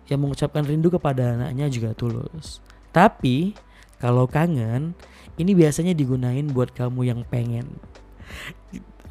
yang 0.08 0.24
mengucapkan 0.24 0.64
rindu 0.64 0.88
kepada 0.88 1.36
anaknya 1.36 1.68
juga 1.68 1.92
tulus. 1.92 2.64
Tapi 2.96 3.52
kalau 4.02 4.26
kangen 4.26 4.98
ini 5.38 5.54
biasanya 5.54 5.94
digunain 5.94 6.50
buat 6.50 6.74
kamu 6.74 7.06
yang 7.06 7.20
pengen. 7.22 7.78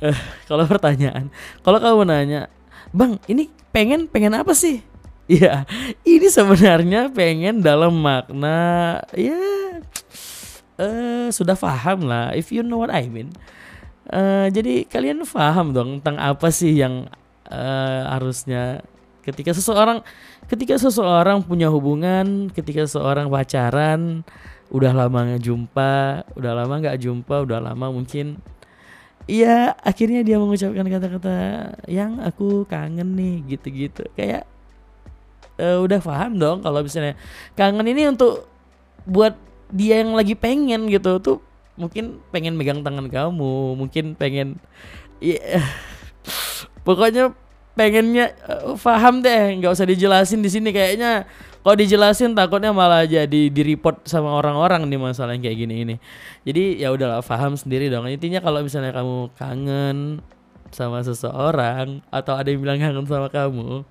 Uh, 0.04 0.18
kalau 0.52 0.68
pertanyaan, 0.68 1.32
kalau 1.64 1.80
kamu 1.80 2.04
nanya, 2.12 2.52
bang 2.92 3.16
ini 3.32 3.48
pengen 3.72 4.12
pengen 4.12 4.36
apa 4.36 4.52
sih? 4.52 4.84
Ya, 5.32 5.64
ini 6.04 6.28
sebenarnya 6.28 7.08
pengen 7.08 7.64
dalam 7.64 7.96
makna 7.96 9.00
ya 9.16 9.40
uh, 10.76 11.28
sudah 11.32 11.56
paham 11.56 12.04
lah. 12.04 12.36
If 12.36 12.52
you 12.52 12.68
know 12.68 12.84
what 12.84 12.92
I 12.92 13.08
mean. 13.08 13.32
Uh, 14.12 14.52
jadi 14.52 14.84
kalian 14.92 15.24
paham 15.24 15.72
dong 15.72 16.04
tentang 16.04 16.20
apa 16.20 16.52
sih 16.52 16.76
yang 16.76 17.08
uh, 17.48 18.02
harusnya 18.12 18.84
ketika 19.24 19.56
seseorang 19.56 20.04
ketika 20.52 20.76
seseorang 20.76 21.46
punya 21.46 21.72
hubungan, 21.72 22.52
ketika 22.52 22.84
seseorang 22.84 23.32
pacaran, 23.32 24.28
udah 24.72 24.92
lama 24.96 25.20
nggak 25.28 25.44
jumpa, 25.44 26.26
udah 26.34 26.52
lama 26.56 26.74
nggak 26.80 26.98
jumpa, 26.98 27.36
udah 27.44 27.60
lama 27.60 27.92
mungkin 27.92 28.40
Iya, 29.30 29.78
akhirnya 29.86 30.26
dia 30.26 30.42
mengucapkan 30.42 30.82
kata-kata 30.82 31.38
yang 31.86 32.18
aku 32.26 32.66
kangen 32.66 33.14
nih, 33.14 33.54
gitu-gitu. 33.54 34.02
Kayak 34.18 34.50
uh, 35.62 35.78
udah 35.86 36.02
paham 36.02 36.42
dong 36.42 36.66
kalau 36.66 36.82
misalnya 36.82 37.14
kangen 37.54 37.86
ini 37.86 38.10
untuk 38.10 38.50
buat 39.06 39.38
dia 39.70 40.02
yang 40.02 40.18
lagi 40.18 40.34
pengen 40.36 40.90
gitu 40.92 41.22
tuh 41.22 41.38
mungkin 41.80 42.20
pengen 42.34 42.58
megang 42.58 42.82
tangan 42.82 43.08
kamu, 43.08 43.78
mungkin 43.78 44.18
pengen 44.18 44.58
ya 45.22 45.64
pokoknya 46.86 47.32
pengennya 47.78 48.36
uh, 48.46 49.14
deh, 49.22 49.44
nggak 49.62 49.72
usah 49.72 49.88
dijelasin 49.88 50.44
di 50.44 50.50
sini 50.52 50.70
kayaknya 50.74 51.30
kalau 51.62 51.78
dijelasin 51.78 52.34
takutnya 52.34 52.74
malah 52.74 53.06
jadi 53.06 53.54
di 53.54 53.62
report 53.62 54.10
sama 54.10 54.34
orang-orang 54.34 54.82
nih 54.90 54.98
masalah 54.98 55.38
yang 55.38 55.46
kayak 55.46 55.58
gini 55.62 55.76
ini. 55.86 55.96
Jadi 56.42 56.82
ya 56.82 56.90
udahlah 56.90 57.22
paham 57.22 57.54
sendiri 57.54 57.86
dong. 57.86 58.10
Intinya 58.10 58.42
kalau 58.42 58.66
misalnya 58.66 58.90
kamu 58.90 59.30
kangen 59.38 60.26
sama 60.74 61.06
seseorang 61.06 62.02
atau 62.10 62.34
ada 62.34 62.50
yang 62.50 62.66
bilang 62.66 62.82
kangen 62.82 63.06
sama 63.06 63.30
kamu, 63.30 63.86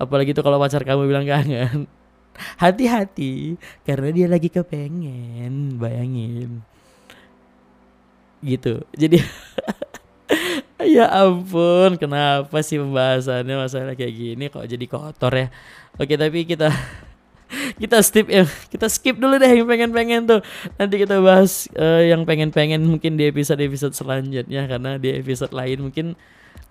apalagi 0.00 0.32
itu 0.32 0.40
kalau 0.40 0.56
pacar 0.56 0.80
kamu 0.88 1.04
bilang 1.04 1.28
kangen, 1.28 1.84
hati-hati 2.62 3.60
karena 3.84 4.08
dia 4.08 4.26
lagi 4.32 4.48
kepengen, 4.48 5.76
bayangin. 5.76 6.64
Gitu. 8.40 8.88
Jadi 8.96 9.20
ya 10.86 11.06
ampun, 11.08 11.96
kenapa 11.96 12.58
sih 12.60 12.78
pembahasannya 12.78 13.54
masalah 13.56 13.94
kayak 13.94 14.14
gini? 14.14 14.44
Kok 14.50 14.66
jadi 14.66 14.84
kotor 14.86 15.32
ya? 15.32 15.46
Oke, 15.98 16.14
tapi 16.16 16.44
kita 16.48 16.72
kita 17.82 18.00
skip 18.00 18.26
ya. 18.28 18.44
Kita 18.72 18.86
skip 18.88 19.16
dulu 19.16 19.38
deh 19.38 19.48
yang 19.48 19.68
pengen-pengen 19.68 20.28
tuh. 20.28 20.40
Nanti 20.76 20.94
kita 21.00 21.20
bahas 21.20 21.70
uh, 21.76 22.02
yang 22.02 22.26
pengen-pengen 22.26 22.82
mungkin 22.82 23.14
di 23.14 23.28
episode-episode 23.28 23.94
selanjutnya. 23.94 24.66
Karena 24.66 24.98
di 24.98 25.12
episode 25.12 25.54
lain 25.54 25.88
mungkin 25.88 26.06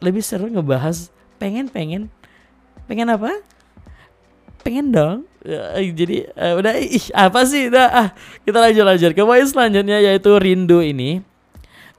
lebih 0.02 0.22
seru 0.22 0.52
ngebahas 0.52 1.10
pengen-pengen. 1.42 2.12
Pengen 2.86 3.08
apa? 3.14 3.42
Pengen 4.62 4.94
dong. 4.94 5.26
Uh, 5.42 5.82
jadi 5.94 6.30
uh, 6.38 6.54
udah 6.62 6.74
ih 6.78 7.06
apa 7.18 7.46
sih? 7.50 7.72
Udah 7.72 7.88
ah 7.90 8.08
kita 8.46 8.62
lanjut 8.62 8.86
lanjut 8.86 9.12
ke 9.18 9.24
poin 9.26 9.46
selanjutnya 9.48 9.98
yaitu 10.02 10.38
rindu 10.38 10.86
ini 10.86 11.31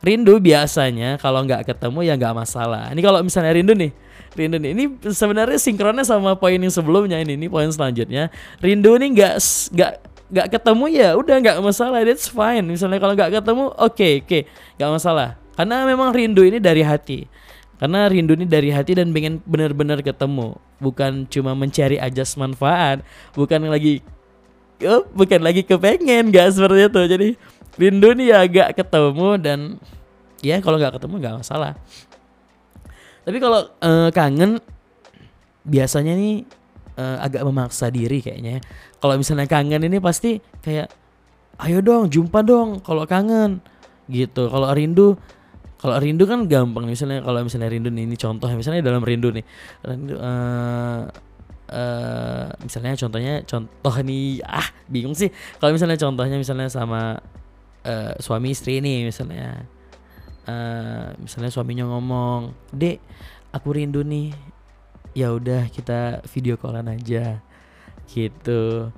rindu 0.02 0.42
biasanya 0.42 1.16
kalau 1.22 1.46
nggak 1.46 1.62
ketemu 1.66 1.98
ya 2.02 2.14
nggak 2.18 2.34
masalah. 2.34 2.90
Ini 2.90 3.00
kalau 3.00 3.22
misalnya 3.22 3.54
rindu 3.54 3.72
nih 3.72 3.92
rindu 4.36 4.56
nih. 4.58 4.70
Ini 4.74 4.84
sebenarnya 5.12 5.58
sinkronnya 5.60 6.04
sama 6.04 6.34
poin 6.36 6.58
yang 6.58 6.72
sebelumnya 6.72 7.20
ini 7.20 7.36
ini 7.36 7.46
poin 7.46 7.68
selanjutnya. 7.70 8.28
Rindu 8.58 8.96
nih 8.98 9.08
nggak 9.14 9.34
nggak 9.72 9.92
nggak 10.32 10.46
ketemu 10.48 10.84
ya 10.88 11.08
udah 11.16 11.36
nggak 11.38 11.56
masalah 11.60 12.00
that's 12.04 12.28
fine. 12.28 12.64
Misalnya 12.64 12.98
kalau 12.98 13.14
nggak 13.14 13.30
ketemu 13.40 13.64
oke 13.72 13.92
okay, 13.92 14.12
oke 14.20 14.28
okay, 14.28 14.42
nggak 14.80 14.90
masalah. 14.90 15.28
Karena 15.52 15.84
memang 15.84 16.10
rindu 16.10 16.42
ini 16.42 16.58
dari 16.58 16.82
hati. 16.82 17.28
Karena 17.76 18.06
rindu 18.06 18.38
ini 18.38 18.46
dari 18.46 18.70
hati 18.72 18.96
dan 18.96 19.10
pengen 19.12 19.42
benar-benar 19.44 20.00
ketemu. 20.00 20.56
Bukan 20.82 21.30
cuma 21.30 21.54
mencari 21.54 22.00
ajas 22.00 22.34
manfaat 22.34 23.06
bukan 23.38 23.70
lagi 23.70 24.02
oh, 24.82 25.06
bukan 25.14 25.38
lagi 25.38 25.62
kepengen 25.62 26.32
nggak 26.32 26.56
seperti 26.56 26.88
itu. 26.88 27.02
Jadi 27.06 27.28
rindu 27.80 28.12
nih 28.16 28.26
ya 28.32 28.36
agak 28.44 28.68
ketemu 28.76 29.28
dan 29.40 29.60
ya 30.44 30.58
kalau 30.60 30.76
nggak 30.76 30.98
ketemu 31.00 31.14
nggak 31.22 31.36
masalah 31.40 31.78
tapi 33.22 33.38
kalau 33.38 33.70
uh, 33.82 34.10
kangen 34.10 34.58
biasanya 35.62 36.18
nih 36.18 36.42
uh, 36.98 37.22
agak 37.22 37.42
memaksa 37.46 37.88
diri 37.88 38.18
kayaknya. 38.18 38.58
Ya. 38.58 38.60
Kalau 38.98 39.14
misalnya 39.18 39.46
kangen 39.46 39.82
ini 39.86 39.98
pasti 40.02 40.42
kayak 40.62 40.90
ayo 41.62 41.78
dong 41.78 42.10
jumpa 42.10 42.42
dong 42.42 42.82
kalau 42.82 43.06
kangen 43.06 43.62
gitu. 44.10 44.50
Kalau 44.50 44.66
rindu 44.74 45.14
kalau 45.78 45.98
rindu 45.98 46.30
kan 46.30 46.46
gampang 46.46 46.86
misalnya 46.86 47.26
kalau 47.26 47.42
misalnya 47.42 47.66
rindu 47.66 47.90
nih 47.90 48.06
ini 48.06 48.14
contoh 48.14 48.46
misalnya 48.54 48.86
dalam 48.86 49.02
rindu 49.02 49.34
nih 49.34 49.42
rindu 49.82 50.14
uh, 50.14 51.10
uh, 51.74 52.46
misalnya 52.62 52.94
contohnya 52.94 53.42
contoh 53.42 53.94
nih 54.06 54.46
ah 54.46 54.62
bingung 54.86 55.18
sih 55.18 55.26
kalau 55.58 55.74
misalnya 55.74 55.98
contohnya 55.98 56.38
misalnya 56.38 56.70
sama 56.70 57.18
uh, 57.86 58.12
suami 58.18 58.54
istri 58.54 58.78
nih 58.82 59.08
misalnya. 59.08 59.66
Uh, 60.42 61.14
misalnya 61.22 61.54
suaminya 61.54 61.86
ngomong 61.86 62.50
dek 62.74 62.98
aku 63.54 63.78
rindu 63.78 64.02
nih. 64.02 64.34
Ya 65.12 65.30
udah 65.30 65.68
kita 65.68 66.24
video 66.32 66.56
callan 66.56 66.88
aja. 66.88 67.44
Gitu. 68.08 68.90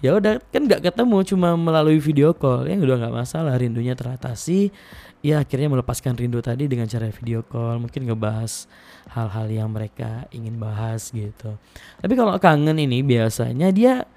Ya 0.00 0.16
udah 0.16 0.40
kan 0.48 0.64
nggak 0.64 0.80
ketemu 0.80 1.20
cuma 1.28 1.52
melalui 1.60 2.00
video 2.00 2.32
call. 2.32 2.64
Ya 2.64 2.80
udah 2.80 2.96
nggak 2.96 3.14
masalah 3.14 3.60
rindunya 3.60 3.92
teratasi. 3.92 4.72
Ya 5.20 5.44
akhirnya 5.44 5.68
melepaskan 5.68 6.16
rindu 6.16 6.40
tadi 6.40 6.64
dengan 6.64 6.88
cara 6.88 7.12
video 7.12 7.44
call. 7.44 7.84
Mungkin 7.84 8.08
ngebahas 8.08 8.64
hal-hal 9.12 9.46
yang 9.52 9.68
mereka 9.68 10.24
ingin 10.32 10.56
bahas 10.56 11.12
gitu. 11.12 11.60
Tapi 12.00 12.12
kalau 12.16 12.32
kangen 12.40 12.80
ini 12.80 13.04
biasanya 13.04 13.68
dia 13.68 14.08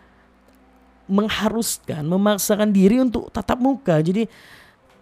mengharuskan 1.14 2.02
memaksakan 2.02 2.74
diri 2.74 2.98
untuk 2.98 3.30
tatap 3.30 3.62
muka. 3.62 4.02
Jadi 4.02 4.26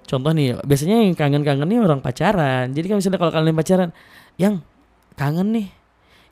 contoh 0.03 0.31
nih 0.35 0.59
biasanya 0.67 1.07
yang 1.07 1.15
kangen-kangen 1.15 1.63
nih 1.63 1.79
orang 1.79 2.03
pacaran. 2.03 2.75
Jadi 2.75 2.85
kan 2.91 2.95
misalnya 2.99 3.19
kalau 3.19 3.31
kalian 3.31 3.55
pacaran 3.55 3.89
yang 4.35 4.59
kangen 5.15 5.47
nih. 5.55 5.67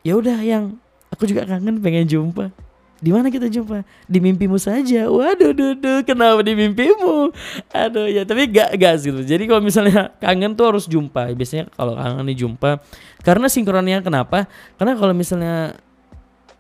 Ya 0.04 0.20
udah 0.20 0.40
yang 0.44 0.76
aku 1.12 1.24
juga 1.24 1.48
kangen 1.48 1.80
pengen 1.80 2.04
jumpa. 2.04 2.52
Di 3.00 3.16
mana 3.16 3.32
kita 3.32 3.48
jumpa? 3.48 3.88
Di 4.12 4.20
mimpimu 4.20 4.60
saja. 4.60 5.08
Waduh 5.08 5.56
duh, 5.56 6.04
kenapa 6.04 6.44
di 6.44 6.52
mimpimu? 6.52 7.32
Aduh 7.72 8.12
ya 8.12 8.28
tapi 8.28 8.52
gak 8.52 8.76
gas 8.76 9.08
gitu 9.08 9.24
jadi 9.24 9.48
kalau 9.48 9.64
misalnya 9.64 10.12
kangen 10.20 10.52
tuh 10.60 10.76
harus 10.76 10.84
jumpa. 10.84 11.32
Biasanya 11.32 11.72
kalau 11.72 11.96
kangen 11.96 12.28
nih 12.28 12.44
jumpa. 12.44 12.84
Karena 13.24 13.48
sinkronnya 13.48 14.04
kenapa? 14.04 14.52
Karena 14.76 15.00
kalau 15.00 15.16
misalnya 15.16 15.80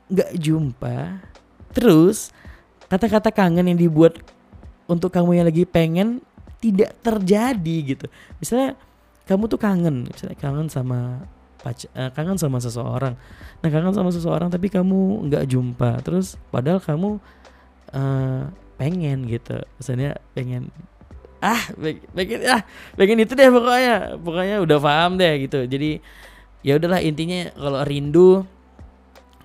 nggak 0.09 0.41
jumpa 0.41 1.21
terus 1.69 2.33
kata-kata 2.89 3.29
kangen 3.29 3.69
yang 3.69 3.79
dibuat 3.79 4.17
untuk 4.89 5.13
kamu 5.13 5.39
yang 5.39 5.47
lagi 5.47 5.63
pengen 5.63 6.19
tidak 6.59 6.91
terjadi 7.05 7.75
gitu. 7.95 8.05
Misalnya 8.41 8.75
kamu 9.29 9.45
tuh 9.45 9.61
kangen 9.61 10.09
misalnya 10.09 10.37
kangen 10.41 10.67
sama 10.67 11.23
uh, 11.63 12.11
kangen 12.17 12.35
sama 12.41 12.57
seseorang. 12.57 13.13
Nah 13.61 13.69
kangen 13.69 13.93
sama 13.93 14.09
seseorang 14.09 14.49
tapi 14.49 14.67
kamu 14.67 15.29
nggak 15.29 15.45
jumpa 15.45 16.01
terus 16.01 16.35
padahal 16.49 16.81
kamu 16.81 17.21
uh, 17.93 18.49
pengen 18.81 19.29
gitu. 19.29 19.61
Misalnya 19.77 20.17
pengen 20.33 20.73
ah 21.39 21.61
pengen 22.11 22.43
ah 22.49 22.65
pengen 22.99 23.23
itu 23.23 23.31
deh 23.37 23.47
pokoknya 23.47 24.19
pokoknya 24.19 24.57
udah 24.65 24.77
paham 24.81 25.15
deh 25.15 25.45
gitu. 25.47 25.63
Jadi 25.69 26.01
ya 26.65 26.75
udahlah 26.75 26.99
intinya 26.99 27.53
kalau 27.55 27.79
rindu 27.85 28.43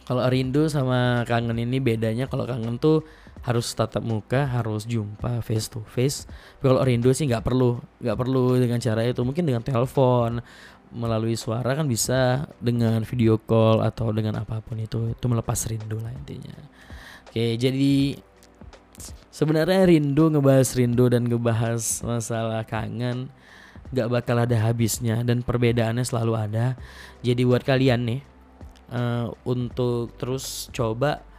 kalau 0.04 0.24
rindu 0.28 0.66
sama 0.66 1.22
kangen 1.28 1.56
ini 1.60 1.78
bedanya 1.78 2.26
kalau 2.26 2.48
kangen 2.48 2.80
tuh 2.80 3.04
harus 3.44 3.76
tatap 3.76 4.00
muka 4.00 4.48
harus 4.48 4.88
jumpa 4.88 5.44
face 5.44 5.68
to 5.68 5.84
face. 5.84 6.24
Tapi 6.58 6.64
kalau 6.72 6.80
rindu 6.80 7.12
sih 7.12 7.28
nggak 7.28 7.44
perlu 7.44 7.76
nggak 8.00 8.16
perlu 8.16 8.56
dengan 8.56 8.80
cara 8.80 9.04
itu. 9.04 9.20
Mungkin 9.20 9.44
dengan 9.44 9.60
telepon 9.60 10.40
melalui 10.94 11.36
suara 11.36 11.74
kan 11.76 11.84
bisa 11.84 12.48
dengan 12.62 13.02
video 13.04 13.36
call 13.36 13.82
atau 13.84 14.14
dengan 14.14 14.40
apa 14.40 14.62
pun 14.62 14.78
itu 14.80 15.12
itu 15.12 15.24
melepas 15.28 15.68
rindu 15.68 16.00
lah 16.00 16.14
intinya. 16.16 16.56
Oke 17.28 17.60
jadi 17.60 18.16
sebenarnya 19.28 19.90
rindu 19.90 20.30
ngebahas 20.32 20.72
rindu 20.78 21.10
dan 21.12 21.26
ngebahas 21.28 21.82
masalah 22.06 22.62
kangen 22.64 23.28
nggak 23.92 24.08
bakal 24.08 24.40
ada 24.40 24.56
habisnya 24.56 25.20
dan 25.20 25.44
perbedaannya 25.44 26.06
selalu 26.06 26.32
ada. 26.38 26.80
Jadi 27.20 27.42
buat 27.44 27.60
kalian 27.60 28.00
nih 28.08 28.20
uh, 28.88 29.28
untuk 29.44 30.16
terus 30.16 30.70
coba 30.72 31.33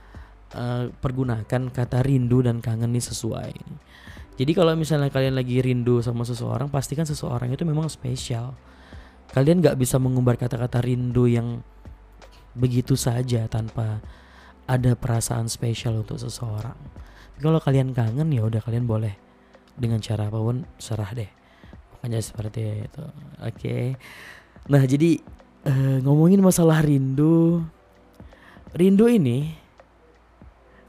uh, 0.53 0.93
pergunakan 1.01 1.73
kata 1.73 2.05
rindu 2.05 2.45
dan 2.45 2.61
kangen 2.61 2.93
ini 2.93 3.01
sesuai. 3.01 3.53
Jadi 4.35 4.51
kalau 4.51 4.75
misalnya 4.75 5.07
kalian 5.09 5.39
lagi 5.39 5.63
rindu 5.63 6.03
sama 6.03 6.27
seseorang, 6.27 6.67
pastikan 6.67 7.07
seseorang 7.07 7.49
itu 7.49 7.63
memang 7.63 7.87
spesial. 7.87 8.53
Kalian 9.31 9.63
nggak 9.63 9.79
bisa 9.79 9.95
mengumbar 9.97 10.35
kata-kata 10.35 10.83
rindu 10.83 11.25
yang 11.25 11.63
begitu 12.55 12.99
saja 12.99 13.47
tanpa 13.47 14.03
ada 14.65 14.93
perasaan 14.97 15.47
spesial 15.47 16.01
untuk 16.01 16.17
seseorang. 16.17 16.77
kalau 17.35 17.59
kalian 17.59 17.91
kangen 17.91 18.31
ya 18.31 18.47
udah 18.47 18.63
kalian 18.63 18.87
boleh 18.87 19.11
dengan 19.75 19.99
cara 19.99 20.31
apa 20.31 20.39
pun 20.39 20.63
serah 20.79 21.11
deh 21.11 21.27
pokoknya 21.91 22.19
seperti 22.23 22.87
itu 22.87 23.03
oke 23.03 23.51
okay. 23.59 23.99
nah 24.71 24.79
jadi 24.79 25.19
uh, 25.67 25.99
ngomongin 25.99 26.39
masalah 26.39 26.79
rindu 26.79 27.59
rindu 28.71 29.11
ini 29.11 29.51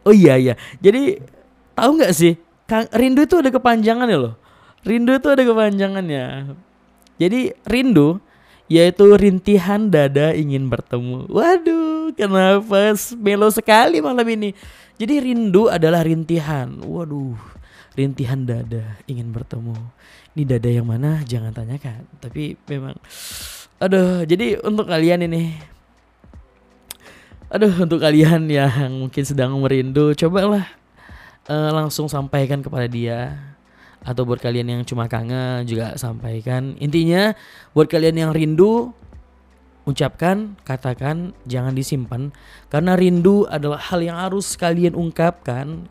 oh 0.07 0.15
iya 0.15 0.39
iya 0.39 0.55
jadi 0.79 1.19
tahu 1.75 1.99
nggak 1.99 2.15
sih 2.15 2.39
rindu 2.95 3.27
itu 3.27 3.37
ada 3.43 3.51
kepanjangannya 3.51 4.17
loh 4.17 4.35
rindu 4.87 5.19
itu 5.19 5.29
ada 5.29 5.43
kepanjangannya 5.43 6.55
jadi 7.19 7.53
rindu 7.67 8.23
yaitu 8.67 9.15
rintihan 9.15 9.87
dada 9.87 10.35
ingin 10.35 10.67
bertemu. 10.67 11.31
Waduh, 11.31 12.11
kenapa 12.19 12.95
melo 13.19 13.49
sekali 13.51 14.03
malam 14.03 14.27
ini? 14.27 14.51
Jadi 14.99 15.23
rindu 15.23 15.71
adalah 15.71 16.03
rintihan. 16.03 16.83
Waduh, 16.83 17.39
rintihan 17.95 18.43
dada 18.43 18.99
ingin 19.07 19.31
bertemu. 19.31 19.77
Ini 20.37 20.43
dada 20.45 20.69
yang 20.69 20.87
mana? 20.89 21.23
Jangan 21.23 21.55
tanyakan. 21.55 22.05
Tapi 22.19 22.59
memang, 22.67 22.99
aduh. 23.79 24.27
Jadi 24.27 24.59
untuk 24.61 24.91
kalian 24.91 25.25
ini, 25.25 25.55
aduh 27.47 27.73
untuk 27.87 28.03
kalian 28.03 28.51
yang 28.51 29.07
mungkin 29.07 29.23
sedang 29.23 29.55
merindu, 29.63 30.13
cobalah 30.19 30.67
uh, 31.47 31.71
langsung 31.71 32.11
sampaikan 32.11 32.63
kepada 32.63 32.91
dia 32.91 33.39
atau 34.07 34.23
buat 34.23 34.39
kalian 34.39 34.71
yang 34.71 34.83
cuma 34.87 35.11
kangen 35.11 35.67
juga 35.67 35.99
sampaikan. 35.99 36.79
Intinya 36.79 37.35
buat 37.75 37.91
kalian 37.91 38.19
yang 38.19 38.31
rindu 38.31 38.95
ucapkan, 39.87 40.59
katakan, 40.67 41.35
jangan 41.47 41.75
disimpan 41.75 42.35
karena 42.71 42.99
rindu 42.99 43.47
adalah 43.47 43.79
hal 43.79 44.03
yang 44.03 44.19
harus 44.19 44.59
kalian 44.59 44.99
ungkapkan. 44.99 45.91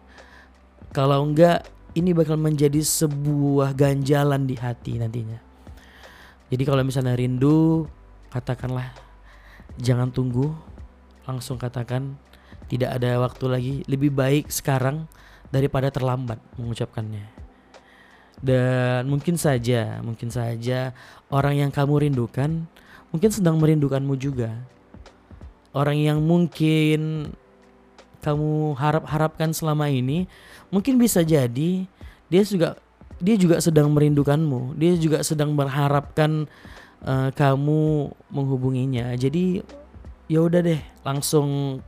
Kalau 0.95 1.27
enggak 1.27 1.67
ini 1.95 2.11
bakal 2.11 2.39
menjadi 2.39 2.79
sebuah 2.83 3.75
ganjalan 3.75 4.47
di 4.47 4.55
hati 4.59 4.99
nantinya. 4.99 5.39
Jadi 6.51 6.63
kalau 6.63 6.83
misalnya 6.83 7.15
rindu, 7.15 7.87
katakanlah 8.31 8.95
jangan 9.75 10.11
tunggu, 10.11 10.55
langsung 11.25 11.57
katakan 11.57 12.17
tidak 12.65 12.97
ada 12.97 13.21
waktu 13.21 13.45
lagi, 13.45 13.73
lebih 13.85 14.09
baik 14.13 14.49
sekarang 14.49 15.05
daripada 15.53 15.93
terlambat 15.93 16.41
mengucapkannya. 16.57 17.29
Dan 18.41 19.07
mungkin 19.07 19.39
saja, 19.39 20.01
mungkin 20.01 20.29
saja 20.29 20.91
orang 21.29 21.65
yang 21.65 21.71
kamu 21.71 22.09
rindukan 22.09 22.67
mungkin 23.13 23.31
sedang 23.31 23.55
merindukanmu 23.61 24.13
juga. 24.19 24.51
Orang 25.75 25.99
yang 25.99 26.19
mungkin 26.23 27.31
kamu 28.19 28.73
harap-harapkan 28.79 29.53
selama 29.53 29.85
ini 29.85 30.25
mungkin 30.73 30.97
bisa 30.97 31.21
jadi 31.21 31.85
dia 32.25 32.43
juga 32.43 32.75
dia 33.21 33.35
juga 33.39 33.63
sedang 33.63 33.91
merindukanmu. 33.95 34.75
Dia 34.75 34.99
juga 34.99 35.23
sedang 35.23 35.55
berharapkan 35.55 36.49
uh, 37.05 37.29
kamu 37.31 38.11
menghubunginya. 38.27 39.15
Jadi 39.15 39.63
ya 40.27 40.43
udah 40.43 40.59
deh, 40.59 40.81
langsung 41.05 41.79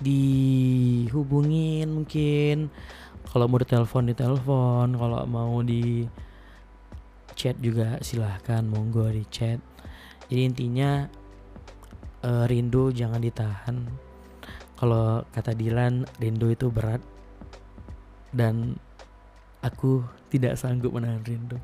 dihubungin 0.00 1.92
mungkin. 1.92 2.72
Kalau 3.30 3.46
mau 3.46 3.60
ditelepon 3.60 4.10
ditelepon. 4.10 4.88
Kalau 4.96 5.20
mau 5.28 5.60
di 5.60 6.08
chat 7.36 7.54
juga 7.60 8.00
silahkan 8.00 8.64
monggo 8.64 9.06
di 9.12 9.22
chat. 9.28 9.60
Jadi 10.32 10.42
intinya 10.48 11.04
uh, 12.24 12.48
rindu 12.48 12.90
jangan 12.90 13.20
ditahan. 13.20 13.76
Kalau 14.80 15.22
kata 15.36 15.52
Dilan 15.52 16.08
rindu 16.16 16.48
itu 16.48 16.72
berat. 16.72 17.04
Dan 18.32 18.80
aku 19.60 20.00
tidak 20.32 20.56
sanggup 20.56 20.96
menahan 20.96 21.20
rindu. 21.22 21.60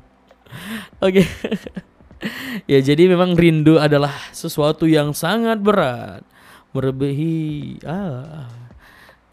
Oke. 1.05 1.25
Ya 2.65 2.81
jadi 2.81 3.13
memang 3.13 3.37
rindu 3.37 3.77
adalah 3.77 4.09
sesuatu 4.33 4.89
yang 4.89 5.13
sangat 5.13 5.61
berat 5.61 6.25
melebihi 6.75 7.35
ah 7.87 8.67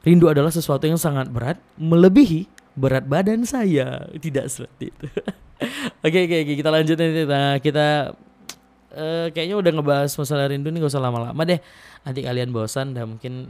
Rindu 0.05 0.29
adalah 0.29 0.53
sesuatu 0.53 0.85
yang 0.85 1.01
sangat 1.01 1.33
berat, 1.33 1.57
melebihi 1.81 2.45
berat 2.77 3.09
badan 3.09 3.49
saya. 3.49 4.05
Tidak 4.13 4.45
seperti 4.53 4.93
itu. 4.93 5.07
oke, 6.05 6.19
oke, 6.29 6.37
oke, 6.45 6.53
kita 6.61 6.69
lanjut 6.69 6.97
nanti. 7.01 7.25
Nah, 7.25 7.57
kita 7.57 8.13
uh, 8.93 9.27
kayaknya 9.33 9.57
udah 9.57 9.73
ngebahas 9.73 10.13
masalah 10.13 10.53
rindu 10.53 10.69
nih 10.69 10.85
gak 10.85 10.93
usah 10.93 11.01
lama-lama 11.01 11.41
deh. 11.49 11.57
Nanti 12.05 12.21
kalian 12.21 12.53
bosan 12.53 12.93
dan 12.93 13.17
mungkin 13.17 13.49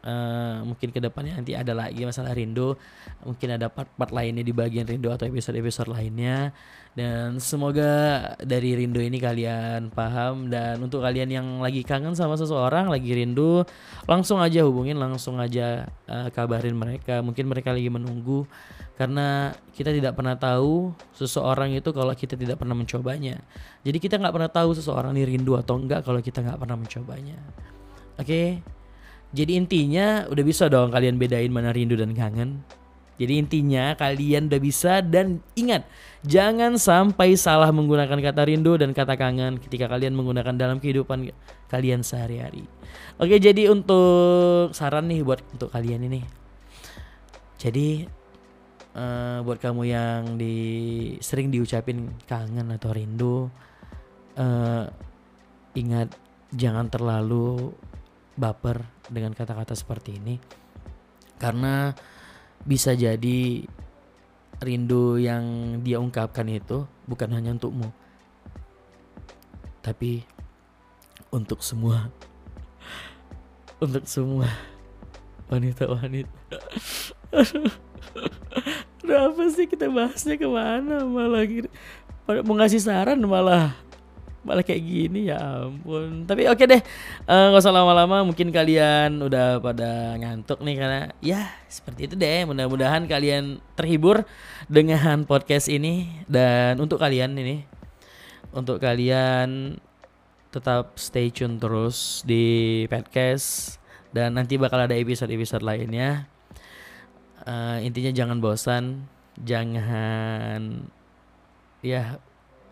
Uh, 0.00 0.64
mungkin 0.64 0.88
ke 0.88 0.96
depannya 0.96 1.36
nanti 1.36 1.52
ada 1.52 1.76
lagi 1.76 2.08
masalah 2.08 2.32
rindu. 2.32 2.72
Mungkin 3.20 3.60
ada 3.60 3.68
part-part 3.68 4.08
lainnya 4.16 4.40
di 4.40 4.52
bagian 4.56 4.88
rindu 4.88 5.12
atau 5.12 5.28
episode-episode 5.28 5.92
lainnya. 5.92 6.56
Dan 6.96 7.36
semoga 7.36 8.18
dari 8.40 8.80
rindu 8.80 9.04
ini 9.04 9.20
kalian 9.20 9.92
paham. 9.92 10.48
Dan 10.48 10.80
untuk 10.80 11.04
kalian 11.04 11.28
yang 11.28 11.46
lagi 11.60 11.84
kangen 11.84 12.16
sama 12.16 12.40
seseorang 12.40 12.88
lagi 12.88 13.12
rindu 13.12 13.60
langsung 14.08 14.40
aja 14.40 14.64
hubungin 14.64 14.96
langsung 14.96 15.36
aja 15.36 15.84
uh, 16.08 16.32
kabarin 16.32 16.74
mereka. 16.74 17.20
Mungkin 17.20 17.44
mereka 17.44 17.76
lagi 17.76 17.92
menunggu. 17.92 18.48
Karena 18.96 19.52
kita 19.76 19.92
tidak 19.92 20.16
pernah 20.16 20.36
tahu 20.36 20.92
seseorang 21.16 21.72
itu 21.76 21.88
kalau 21.92 22.12
kita 22.16 22.40
tidak 22.40 22.56
pernah 22.56 22.76
mencobanya. 22.76 23.40
Jadi 23.84 23.96
kita 24.00 24.16
nggak 24.16 24.32
pernah 24.32 24.52
tahu 24.52 24.76
seseorang 24.76 25.12
ini 25.16 25.36
rindu 25.36 25.56
atau 25.60 25.76
enggak 25.76 26.04
kalau 26.04 26.20
kita 26.24 26.40
nggak 26.40 26.56
pernah 26.56 26.76
mencobanya. 26.76 27.36
Oke? 28.20 28.28
okay? 28.28 28.79
Jadi 29.30 29.54
intinya 29.54 30.26
udah 30.26 30.44
bisa 30.44 30.66
dong 30.66 30.90
kalian 30.90 31.14
bedain 31.14 31.50
mana 31.54 31.70
rindu 31.70 31.94
dan 31.94 32.10
kangen. 32.14 32.66
Jadi 33.20 33.36
intinya 33.36 33.92
kalian 34.00 34.48
udah 34.48 34.60
bisa 34.64 35.04
dan 35.04 35.44
ingat 35.52 35.84
jangan 36.24 36.80
sampai 36.80 37.36
salah 37.36 37.68
menggunakan 37.68 38.16
kata 38.16 38.48
rindu 38.48 38.80
dan 38.80 38.96
kata 38.96 39.12
kangen 39.20 39.60
ketika 39.60 39.92
kalian 39.92 40.16
menggunakan 40.16 40.56
dalam 40.56 40.80
kehidupan 40.80 41.28
kalian 41.68 42.00
sehari-hari. 42.00 42.64
Oke, 43.20 43.36
jadi 43.36 43.68
untuk 43.68 44.72
saran 44.72 45.12
nih 45.12 45.20
buat 45.20 45.44
untuk 45.52 45.68
kalian 45.68 46.08
ini. 46.08 46.24
Jadi 47.60 48.08
uh, 48.96 49.44
buat 49.44 49.60
kamu 49.60 49.82
yang 49.84 50.40
di 50.40 50.56
sering 51.20 51.52
diucapin 51.52 52.16
kangen 52.24 52.72
atau 52.72 52.90
rindu 52.96 53.52
uh, 54.40 54.84
ingat 55.76 56.08
jangan 56.56 56.88
terlalu 56.88 57.76
baper 58.38 58.86
dengan 59.08 59.34
kata-kata 59.34 59.74
seperti 59.74 60.18
ini. 60.18 60.36
Karena 61.40 61.94
bisa 62.62 62.92
jadi 62.92 63.64
rindu 64.60 65.16
yang 65.16 65.78
dia 65.80 65.96
ungkapkan 65.96 66.44
itu 66.52 66.84
bukan 67.08 67.32
hanya 67.32 67.56
untukmu 67.56 67.88
tapi 69.80 70.24
untuk 71.32 71.64
semua. 71.64 72.08
Untuk 73.80 74.04
semua 74.04 74.44
wanita-wanita. 75.48 76.60
Udah 79.00 79.18
apa 79.32 79.42
sih 79.48 79.64
kita 79.64 79.88
bahasnya 79.88 80.36
ke 80.36 80.44
mana 80.44 81.00
malah? 81.08 81.48
Mau 82.44 82.60
ngasih 82.60 82.84
saran 82.84 83.24
malah 83.24 83.72
malah 84.40 84.64
kayak 84.64 84.80
gini 84.80 85.28
ya 85.28 85.68
ampun. 85.68 86.24
Tapi 86.24 86.48
oke 86.48 86.56
okay 86.56 86.66
deh 86.66 86.82
eh, 87.28 87.46
nggak 87.50 87.60
uh, 87.60 87.62
usah 87.62 87.74
lama-lama 87.74 88.24
mungkin 88.24 88.48
kalian 88.48 89.20
udah 89.20 89.60
pada 89.60 90.16
ngantuk 90.16 90.64
nih 90.64 90.76
karena 90.80 91.00
ya 91.20 91.40
seperti 91.68 92.08
itu 92.08 92.14
deh. 92.16 92.48
Mudah-mudahan 92.48 93.04
kalian 93.04 93.60
terhibur 93.76 94.24
dengan 94.66 95.28
podcast 95.28 95.68
ini. 95.68 96.24
Dan 96.24 96.80
untuk 96.80 97.00
kalian 97.00 97.36
ini 97.36 97.64
untuk 98.50 98.82
kalian 98.82 99.78
tetap 100.50 100.98
stay 100.98 101.28
tune 101.30 101.60
terus 101.60 102.24
di 102.24 102.84
podcast. 102.88 103.76
Dan 104.10 104.34
nanti 104.34 104.58
bakal 104.58 104.90
ada 104.90 104.96
episode-episode 104.98 105.62
lainnya. 105.62 106.26
Uh, 107.46 107.80
intinya 107.80 108.12
jangan 108.12 108.36
bosan 108.42 109.08
jangan 109.40 110.84
ya 111.80 112.20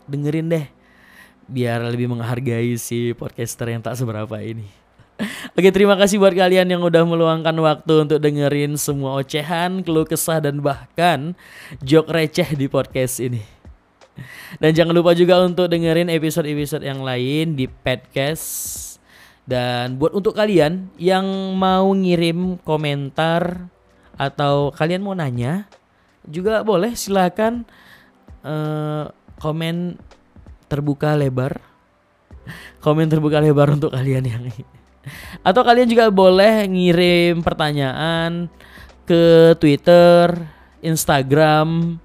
dengerin 0.08 0.52
deh 0.52 0.66
biar 1.48 1.80
lebih 1.88 2.12
menghargai 2.12 2.76
si 2.76 3.16
podcaster 3.16 3.72
yang 3.72 3.80
tak 3.80 3.96
seberapa 3.96 4.36
ini. 4.38 4.68
Oke 5.58 5.74
terima 5.74 5.98
kasih 5.98 6.22
buat 6.22 6.30
kalian 6.30 6.70
yang 6.70 6.82
udah 6.84 7.02
meluangkan 7.02 7.56
waktu 7.58 8.06
untuk 8.06 8.22
dengerin 8.22 8.78
semua 8.78 9.18
ocehan, 9.18 9.82
keluh 9.82 10.06
kesah 10.06 10.38
dan 10.38 10.62
bahkan 10.62 11.34
jok 11.82 12.06
receh 12.06 12.54
di 12.54 12.70
podcast 12.70 13.18
ini. 13.18 13.42
Dan 14.58 14.74
jangan 14.74 14.94
lupa 14.94 15.14
juga 15.14 15.42
untuk 15.42 15.70
dengerin 15.70 16.10
episode-episode 16.10 16.86
yang 16.86 17.02
lain 17.02 17.54
di 17.58 17.66
podcast. 17.66 18.86
Dan 19.48 19.96
buat 19.96 20.12
untuk 20.12 20.36
kalian 20.36 20.92
yang 21.00 21.24
mau 21.56 21.88
ngirim 21.96 22.60
komentar 22.62 23.72
atau 24.18 24.68
kalian 24.74 25.00
mau 25.00 25.16
nanya 25.16 25.64
juga 26.28 26.60
boleh 26.60 26.92
silakan 26.92 27.64
uh, 28.44 29.08
komen 29.40 29.96
terbuka 30.68 31.16
lebar. 31.18 31.60
Komen 32.84 33.08
terbuka 33.10 33.42
lebar 33.42 33.74
untuk 33.74 33.92
kalian 33.92 34.24
yang. 34.24 34.42
Atau 35.48 35.64
kalian 35.64 35.88
juga 35.88 36.12
boleh 36.12 36.68
ngirim 36.68 37.40
pertanyaan 37.40 38.52
ke 39.08 39.56
Twitter, 39.56 40.36
Instagram, 40.84 41.96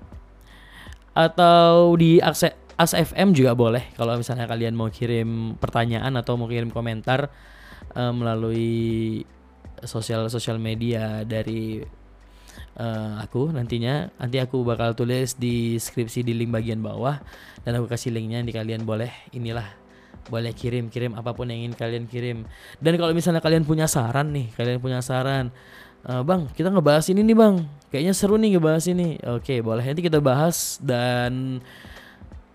atau 1.14 1.94
di 2.00 2.18
akses 2.24 2.58
As 2.74 2.98
FM 2.98 3.38
juga 3.38 3.54
boleh 3.54 3.94
kalau 3.94 4.18
misalnya 4.18 4.50
kalian 4.50 4.74
mau 4.74 4.90
kirim 4.90 5.54
pertanyaan 5.62 6.10
atau 6.18 6.34
mau 6.42 6.50
kirim 6.50 6.74
komentar 6.74 7.30
uh, 7.94 8.10
melalui 8.10 9.22
sosial 9.86 10.26
sosial 10.34 10.58
media 10.58 11.22
dari 11.22 11.86
uh, 12.78 13.20
aku 13.22 13.54
nantinya 13.54 14.10
nanti 14.18 14.38
aku 14.42 14.62
bakal 14.66 14.94
tulis 14.98 15.38
di 15.38 15.78
deskripsi 15.78 16.26
di 16.26 16.34
link 16.34 16.54
bagian 16.54 16.80
bawah 16.82 17.22
dan 17.64 17.78
aku 17.78 17.90
kasih 17.90 18.14
linknya 18.14 18.42
nanti 18.42 18.54
kalian 18.54 18.84
boleh 18.88 19.12
inilah 19.34 19.66
boleh 20.24 20.56
kirim 20.56 20.88
kirim 20.88 21.20
apa 21.20 21.36
pun 21.36 21.52
yang 21.52 21.68
ingin 21.68 21.76
kalian 21.76 22.06
kirim. 22.08 22.48
Dan 22.80 22.96
kalau 22.96 23.12
misalnya 23.12 23.44
kalian 23.44 23.68
punya 23.68 23.92
saran 23.92 24.32
nih 24.32 24.56
kalian 24.56 24.80
punya 24.80 25.04
saran 25.04 25.52
uh, 26.08 26.24
bang 26.24 26.48
kita 26.56 26.72
ngebahas 26.72 27.06
ini 27.12 27.22
nih 27.28 27.36
bang. 27.36 27.56
Kayaknya 27.92 28.14
seru 28.16 28.36
nih 28.40 28.58
ngebahas 28.58 28.86
ini. 28.90 29.20
Oke 29.38 29.60
boleh 29.60 29.84
nanti 29.84 30.02
kita 30.02 30.24
bahas. 30.24 30.80
Dan 30.80 31.60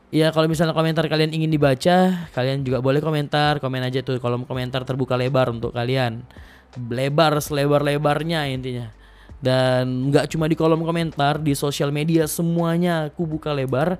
Ya 0.08 0.32
kalau 0.32 0.48
misalnya 0.48 0.72
komentar 0.72 1.04
kalian 1.04 1.36
ingin 1.36 1.52
dibaca, 1.52 2.24
kalian 2.32 2.64
juga 2.64 2.80
boleh 2.80 3.04
komentar, 3.04 3.60
komen 3.60 3.84
aja 3.84 4.00
tuh 4.00 4.16
kolom 4.16 4.48
komentar 4.48 4.80
terbuka 4.88 5.20
lebar 5.20 5.52
untuk 5.52 5.76
kalian. 5.76 6.24
Lebar 6.88 7.36
selebar-lebarnya 7.44 8.48
intinya. 8.48 8.88
Dan 9.38 10.10
nggak 10.10 10.34
cuma 10.34 10.50
di 10.50 10.58
kolom 10.58 10.82
komentar, 10.82 11.38
di 11.38 11.54
sosial 11.54 11.94
media 11.94 12.26
semuanya 12.26 13.10
aku 13.10 13.24
buka 13.24 13.54
lebar. 13.54 13.98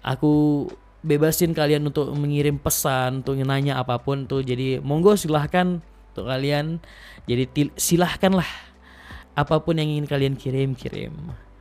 Aku 0.00 0.66
bebasin 1.04 1.52
kalian 1.52 1.86
untuk 1.86 2.10
mengirim 2.16 2.56
pesan, 2.56 3.20
untuk 3.20 3.36
nanya 3.36 3.78
apa 3.78 4.00
pun 4.00 4.24
tuh. 4.24 4.40
Jadi 4.40 4.80
monggo 4.80 5.14
silahkan 5.14 5.78
untuk 6.12 6.24
kalian. 6.24 6.80
Jadi 7.28 7.72
silahkanlah 7.76 8.48
apa 9.36 9.60
pun 9.60 9.76
yang 9.76 9.92
ingin 9.92 10.08
kalian 10.08 10.34
kirim 10.34 10.72
kirim 10.72 11.12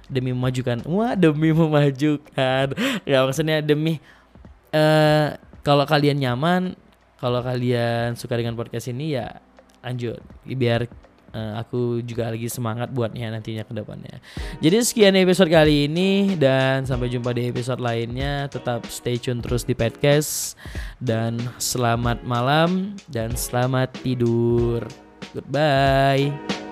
demi 0.08 0.31
memajukan 0.31 0.79
wah 0.88 1.12
demi 1.12 1.51
memajukan 1.51 2.71
ya 3.03 3.27
maksudnya 3.27 3.60
demi 3.60 3.99
uh, 4.71 5.36
kalau 5.60 5.84
kalian 5.84 6.23
nyaman 6.23 6.79
kalau 7.19 7.43
kalian 7.43 8.15
suka 8.15 8.39
dengan 8.39 8.55
podcast 8.55 8.88
ini 8.88 9.19
ya 9.19 9.43
lanjut 9.84 10.23
biar 10.47 10.88
uh, 11.36 11.60
aku 11.60 12.00
juga 12.08 12.32
lagi 12.32 12.48
semangat 12.48 12.89
buatnya 12.95 13.36
nantinya 13.36 13.67
ke 13.67 13.74
depannya. 13.76 14.24
Jadi 14.63 14.76
sekian 14.82 15.19
episode 15.19 15.52
kali 15.52 15.91
ini 15.91 16.39
dan 16.39 16.88
sampai 16.88 17.12
jumpa 17.12 17.36
di 17.36 17.52
episode 17.52 17.84
lainnya. 17.84 18.48
Tetap 18.48 18.88
stay 18.88 19.19
tune 19.19 19.43
terus 19.43 19.67
di 19.67 19.76
podcast 19.76 20.56
dan 21.04 21.36
selamat 21.60 22.24
malam 22.24 22.95
dan 23.12 23.36
selamat 23.36 23.91
tidur. 24.00 24.88
Goodbye. 25.36 26.64